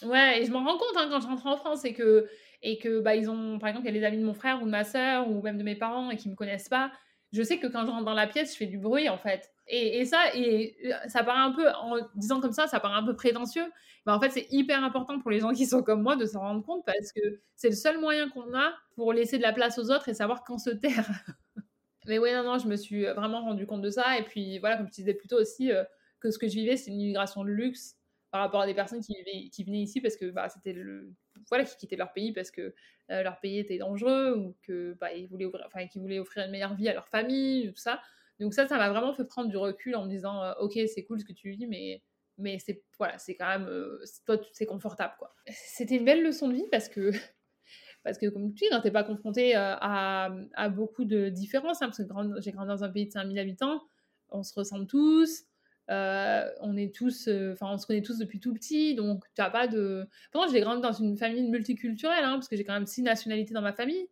[0.04, 2.28] Ouais, et je m'en rends compte hein, quand je rentre en France et que,
[2.62, 4.62] et que bah, ils ont, par exemple, il y a les amis de mon frère
[4.62, 6.92] ou de ma soeur ou même de mes parents et qui me connaissent pas.
[7.34, 9.52] Je sais que quand je rentre dans la pièce, je fais du bruit en fait.
[9.68, 13.04] Et, ça, et euh, ça paraît un peu, en disant comme ça, ça paraît un
[13.04, 13.66] peu prétentieux.
[14.06, 16.40] Mais en fait, c'est hyper important pour les gens qui sont comme moi de s'en
[16.40, 17.22] rendre compte parce que
[17.56, 20.44] c'est le seul moyen qu'on a pour laisser de la place aux autres et savoir
[20.44, 21.08] quand se taire.
[22.08, 24.18] mais oui, non, non, je me suis vraiment rendu compte de ça.
[24.18, 25.84] Et puis voilà, comme tu disais plutôt aussi, euh,
[26.20, 27.99] que ce que je vivais, c'est une immigration de luxe
[28.32, 31.14] par rapport à des personnes qui, venaient ici parce que bah, c'était le
[31.50, 32.74] voilà qui quittaient leur pays parce que
[33.10, 36.52] euh, leur pays était dangereux ou que bah, ils voulaient enfin, qu'ils voulaient offrir une
[36.52, 38.02] meilleure vie à leur famille tout ça
[38.40, 41.04] donc ça, ça m'a vraiment fait prendre du recul en me disant, euh, ok, c'est
[41.04, 42.02] cool ce que tu vis, mais
[42.38, 45.36] mais c'est voilà, c'est quand même euh, toi, c'est confortable quoi.
[45.48, 47.12] C'était une belle leçon de vie parce que
[48.04, 51.82] parce que comme tu dis, hein, t'es pas confronté euh, à, à, beaucoup de différences,
[51.82, 53.82] hein, parce que j'ai grandi dans un pays de 5000 habitants,
[54.30, 55.44] on se ressemble tous.
[55.90, 59.68] On est tous, enfin, on se connaît tous depuis tout petit, donc tu as pas
[59.68, 60.08] de.
[60.32, 63.54] Pourtant, j'ai grandi dans une famille multiculturelle, hein, parce que j'ai quand même six nationalités
[63.54, 64.08] dans ma famille.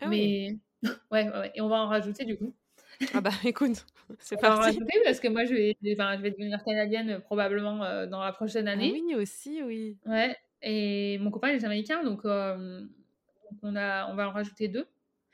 [0.00, 0.56] Ah mais
[1.10, 2.54] ouais, ouais, et on va en rajouter du coup.
[3.14, 3.84] Ah bah écoute,
[4.18, 4.78] c'est parti.
[5.04, 8.68] parce que moi je vais, je vais devenir canadienne euh, probablement euh, dans la prochaine
[8.68, 8.92] ah année.
[8.92, 9.96] oui, aussi, oui.
[10.06, 10.36] Ouais.
[10.62, 12.84] Et mon copain il est américain, donc, euh,
[13.62, 14.86] on, a, on va en rajouter deux.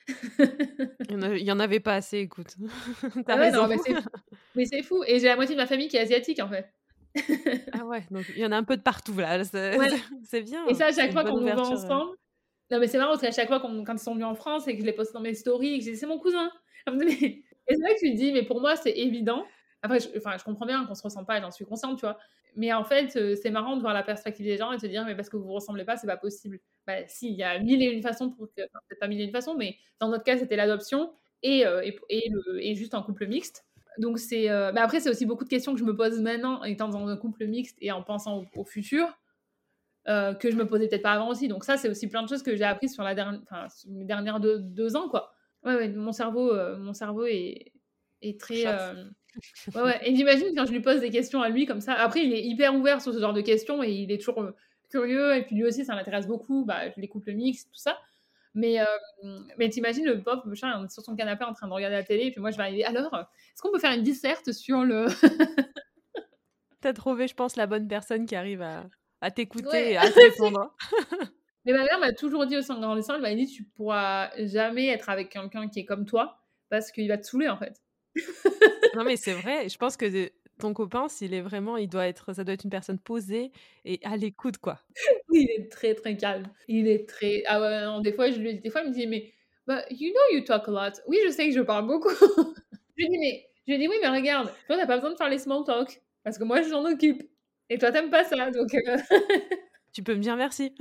[1.08, 2.56] il n'y en avait pas assez, écoute.
[3.26, 3.66] T'as raison.
[3.66, 3.78] mais
[4.64, 5.02] c'est fou.
[5.06, 6.70] Et j'ai la moitié de ma famille qui est asiatique en fait.
[7.72, 9.42] ah ouais, donc il y en a un peu de partout là.
[9.44, 10.66] C'est bien.
[10.66, 12.16] Et ça, à chaque fois qu'on nous voit ensemble.
[12.70, 14.74] Non, mais c'est marrant parce qu'à chaque fois quand ils sont venus en France et
[14.74, 16.50] que je les poste dans mes stories et que je dis c'est mon cousin.
[17.66, 19.46] Et c'est vrai que tu dis, mais pour moi, c'est évident.
[19.82, 22.06] Après, je, enfin, je comprends bien qu'on se ressent pas et j'en suis consciente, tu
[22.06, 22.18] vois.
[22.56, 24.86] Mais en fait, euh, c'est marrant de voir la perspective des gens et de se
[24.86, 26.60] dire, mais parce que vous vous ressemblez pas, c'est pas possible.
[26.86, 28.62] Bah, si, il y a mille et une façons pour que.
[28.62, 31.82] Enfin, peut-être pas mille et une façons, mais dans notre cas, c'était l'adoption et, euh,
[31.82, 33.66] et, et, le, et, juste un couple mixte.
[33.98, 34.50] Donc, c'est.
[34.50, 37.06] Euh, mais après, c'est aussi beaucoup de questions que je me pose maintenant, étant dans
[37.08, 39.06] un couple mixte et en pensant au, futur.
[40.06, 41.48] que je me posais peut-être pas avant aussi.
[41.48, 44.04] Donc ça, c'est aussi plein de choses que j'ai appris sur, la dernière, enfin, les
[44.04, 45.34] dernières deux, deux ans, quoi.
[45.64, 47.72] Ouais, ouais, mon cerveau, euh, mon cerveau est,
[48.20, 48.66] est très.
[48.66, 49.04] Euh,
[49.74, 50.00] ouais, ouais.
[50.04, 51.94] Et j'imagine quand je lui pose des questions à lui comme ça.
[51.94, 54.54] Après, il est hyper ouvert sur ce genre de questions et il est toujours euh,
[54.90, 55.34] curieux.
[55.36, 56.64] Et puis lui aussi, ça l'intéresse beaucoup.
[56.66, 57.98] Bah, les couples mixtes, tout ça.
[58.54, 58.78] Mais,
[59.58, 62.26] mais t'imagines le pauvre chat sur son canapé en train de regarder la télé.
[62.26, 62.84] Et puis moi, je vais arriver.
[62.84, 65.06] Alors, est-ce qu'on peut faire une disserte sur le.
[66.80, 68.84] T'as trouvé, je pense, la bonne personne qui arrive à,
[69.20, 70.76] à t'écouter et à te répondre.
[71.64, 74.30] Mais ma mère m'a toujours dit au sein de grandissant, elle m'a dit tu pourras
[74.38, 77.80] jamais être avec quelqu'un qui est comme toi parce qu'il va te saouler en fait.
[78.94, 82.32] non mais c'est vrai, je pense que ton copain, s'il est vraiment, il doit être,
[82.32, 83.52] ça doit être une personne posée
[83.84, 84.80] et à l'écoute quoi.
[85.28, 86.44] Oui, il est très très calme.
[86.68, 89.06] Il est très, ah ouais, non, des fois je lui, des fois il me dit
[89.06, 89.32] mais,
[89.66, 91.00] but you know you talk a lot.
[91.08, 92.10] Oui, je sais que je parle beaucoup.
[92.96, 95.16] je lui dis mais, je lui dis oui mais regarde, toi t'as pas besoin de
[95.16, 97.22] faire les small talk parce que moi je m'en occupe
[97.70, 98.74] et toi t'aimes pas ça donc.
[98.74, 98.96] Euh,
[99.92, 100.74] tu peux me dire merci.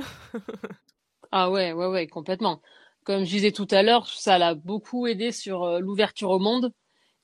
[1.31, 2.61] ah ouais ouais ouais complètement.
[3.03, 6.71] Comme je disais tout à l'heure, ça l'a beaucoup aidé sur euh, l'ouverture au monde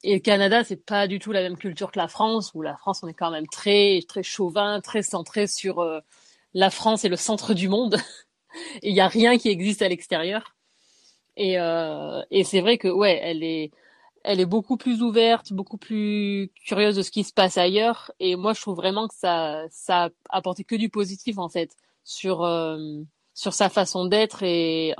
[0.03, 2.77] et le Canada, c'est pas du tout la même culture que la France, où la
[2.77, 5.99] France, on est quand même très, très chauvin, très centré sur euh,
[6.53, 7.97] la France et le centre du monde.
[8.83, 10.55] il y a rien qui existe à l'extérieur.
[11.37, 13.71] Et, euh, et c'est vrai que, ouais, elle est,
[14.23, 18.11] elle est beaucoup plus ouverte, beaucoup plus curieuse de ce qui se passe ailleurs.
[18.19, 21.75] Et moi, je trouve vraiment que ça, ça a apporté que du positif, en fait,
[22.03, 22.77] sur, euh,
[23.33, 24.95] sur sa façon d'être et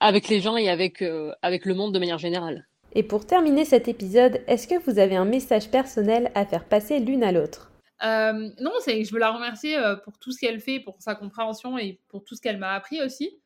[0.00, 2.66] avec les gens et avec, euh, avec le monde de manière générale.
[2.94, 7.00] Et pour terminer cet épisode, est-ce que vous avez un message personnel à faire passer
[7.00, 7.72] l'une à l'autre?
[8.04, 11.14] Euh, non, c'est je veux la remercier euh, pour tout ce qu'elle fait, pour sa
[11.14, 13.40] compréhension et pour tout ce qu'elle m'a appris aussi.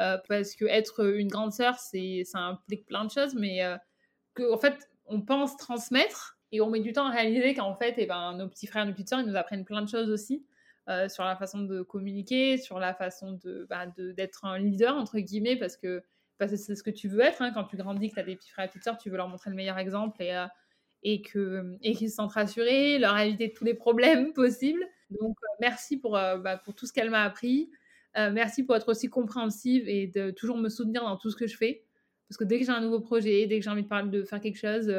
[0.00, 3.60] Euh, parce que être une grande sœur, c'est ça implique plein de choses, mais
[4.34, 7.98] que en fait, on pense transmettre et on met du temps à réaliser qu'en fait,
[7.98, 10.10] et eh ben, nos petits frères, nos petites sœurs, ils nous apprennent plein de choses
[10.10, 10.44] aussi
[11.08, 13.38] sur la façon de communiquer, sur la façon
[13.68, 16.02] bah, de d'être un leader entre guillemets, parce que
[16.38, 18.24] parce que c'est ce que tu veux être hein, quand tu grandis, que tu as
[18.24, 20.46] des petits frères et petites sœurs, tu veux leur montrer le meilleur exemple et, euh,
[21.02, 21.20] et
[21.94, 24.84] qu'ils se sentent rassurés, leur éviter tous les problèmes possibles.
[25.10, 27.70] Donc euh, merci pour, euh, bah, pour tout ce qu'elle m'a appris.
[28.16, 31.56] merci pour être aussi compréhensive et de toujours me soutenir dans tout ce que je
[31.56, 31.84] fais.
[32.28, 34.22] Parce que dès que j'ai un nouveau projet, dès que j'ai envie de, parler, de
[34.24, 34.92] faire quelque chose,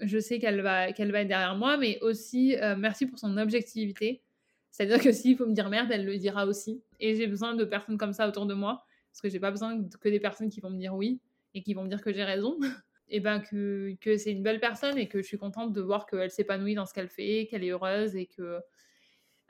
[0.00, 1.76] je sais qu'elle va, qu'elle va être derrière moi.
[1.76, 4.22] Mais aussi, merci pour son objectivité.
[4.70, 6.82] C'est-à-dire que s'il faut me dire merde, elle le dira aussi.
[7.00, 8.84] Et j'ai besoin de personnes comme ça autour de moi
[9.14, 11.20] parce que j'ai pas besoin que des personnes qui vont me dire oui
[11.54, 12.58] et qui vont me dire que j'ai raison.
[13.08, 16.06] et ben que, que c'est une belle personne et que je suis contente de voir
[16.06, 18.60] qu'elle s'épanouit dans ce qu'elle fait, qu'elle est heureuse et que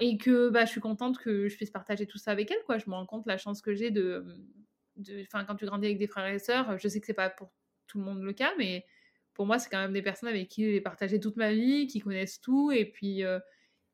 [0.01, 2.63] et que bah, je suis contente que je puisse partager tout ça avec elle.
[2.67, 2.77] Quoi.
[2.77, 4.27] Je me rends compte la chance que j'ai de,
[4.97, 7.51] de quand tu grandis avec des frères et sœurs, je sais que c'est pas pour
[7.87, 8.85] tout le monde le cas, mais
[9.33, 12.01] pour moi, c'est quand même des personnes avec qui j'ai partagé toute ma vie, qui
[12.01, 13.39] connaissent tout et puis, euh,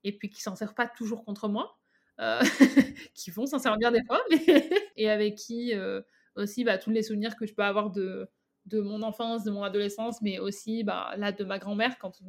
[0.03, 1.80] et puis qui s'en servent pas toujours contre moi.
[2.21, 2.41] Euh,
[3.15, 4.23] qui vont s'en servir des fois,
[4.97, 6.03] et avec qui euh,
[6.37, 8.29] aussi bah, tous les souvenirs que je peux avoir de,
[8.67, 12.21] de mon enfance, de mon adolescence, mais aussi bah, là de ma grand-mère, quand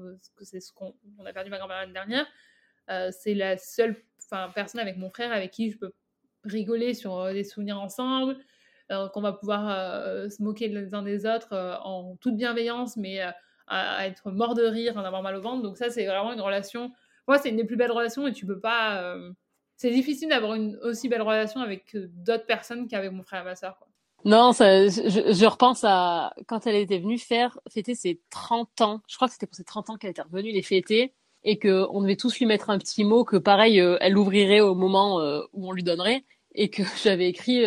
[0.41, 2.25] c'est ce qu'on on a perdu ma grand-mère l'année dernière.
[2.89, 3.97] Euh, c'est la seule
[4.55, 5.91] personne avec mon frère avec qui je peux
[6.45, 8.37] rigoler sur des souvenirs ensemble,
[8.89, 9.69] qu'on va pouvoir
[10.29, 13.19] se moquer les uns des autres en toute bienveillance, mais
[13.67, 15.61] à, être mort de rire, en avoir mal au ventre.
[15.61, 16.91] Donc ça, c'est vraiment une relation.
[17.27, 19.15] Moi, c'est une des plus belles relations et tu peux pas
[19.81, 23.45] c'est difficile d'avoir une aussi belle relation avec euh, d'autres personnes qu'avec mon frère et
[23.45, 23.79] ma soeur.
[24.25, 29.01] Non, ça, je, je, repense à quand elle était venue faire fêter ses 30 ans.
[29.07, 31.87] Je crois que c'était pour ses 30 ans qu'elle était revenue les fêter et que
[31.89, 35.19] on devait tous lui mettre un petit mot que pareil euh, elle ouvrirait au moment
[35.19, 37.65] euh, où on lui donnerait et que j'avais écrit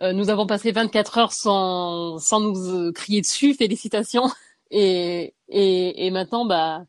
[0.00, 4.30] nous avons passé 24 heures sans sans nous crier dessus félicitations
[4.70, 6.86] et et, et maintenant bah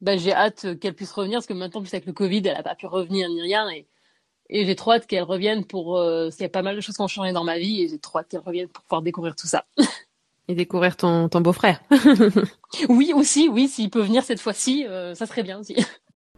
[0.00, 2.62] bah, j'ai hâte qu'elle puisse revenir parce que maintenant, plus avec le Covid, elle a
[2.62, 3.86] pas pu revenir ni rien et,
[4.48, 6.96] et j'ai trop hâte qu'elle revienne pour, euh, il y a pas mal de choses
[6.96, 9.34] qui ont changé dans ma vie et j'ai trop hâte qu'elle revienne pour pouvoir découvrir
[9.34, 9.64] tout ça.
[10.48, 11.80] Et découvrir ton, ton beau-frère.
[12.88, 15.74] oui, aussi, oui, s'il peut venir cette fois-ci, euh, ça serait bien aussi.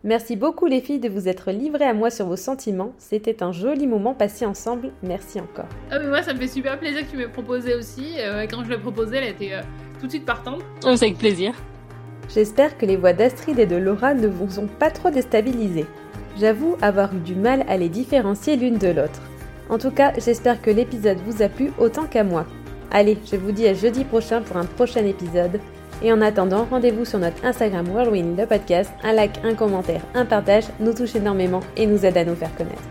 [0.04, 2.92] Merci beaucoup les filles de vous être livrées à moi sur vos sentiments.
[2.96, 4.92] C'était un joli moment passé ensemble.
[5.02, 5.68] Merci encore.
[5.90, 8.14] Ah mais moi ça me fait super plaisir que tu m'aies proposé aussi.
[8.18, 9.60] Euh, quand je l'ai proposé, elle était
[10.00, 10.62] tout de suite partante.
[10.86, 11.52] Oh, c'est avec plaisir.
[12.28, 15.86] J'espère que les voix d'Astrid et de Laura ne vous ont pas trop déstabilisé.
[16.38, 19.20] J'avoue avoir eu du mal à les différencier l'une de l'autre.
[19.68, 22.46] En tout cas, j'espère que l'épisode vous a plu autant qu'à moi.
[22.90, 25.60] Allez, je vous dis à jeudi prochain pour un prochain épisode.
[26.02, 28.92] Et en attendant, rendez-vous sur notre Instagram Whirlwind le podcast.
[29.02, 32.54] Un like, un commentaire, un partage nous touche énormément et nous aide à nous faire
[32.56, 32.82] connaître.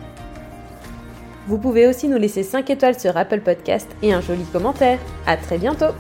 [1.48, 5.00] Vous pouvez aussi nous laisser 5 étoiles sur Apple Podcast et un joli commentaire.
[5.26, 5.94] À très bientôt!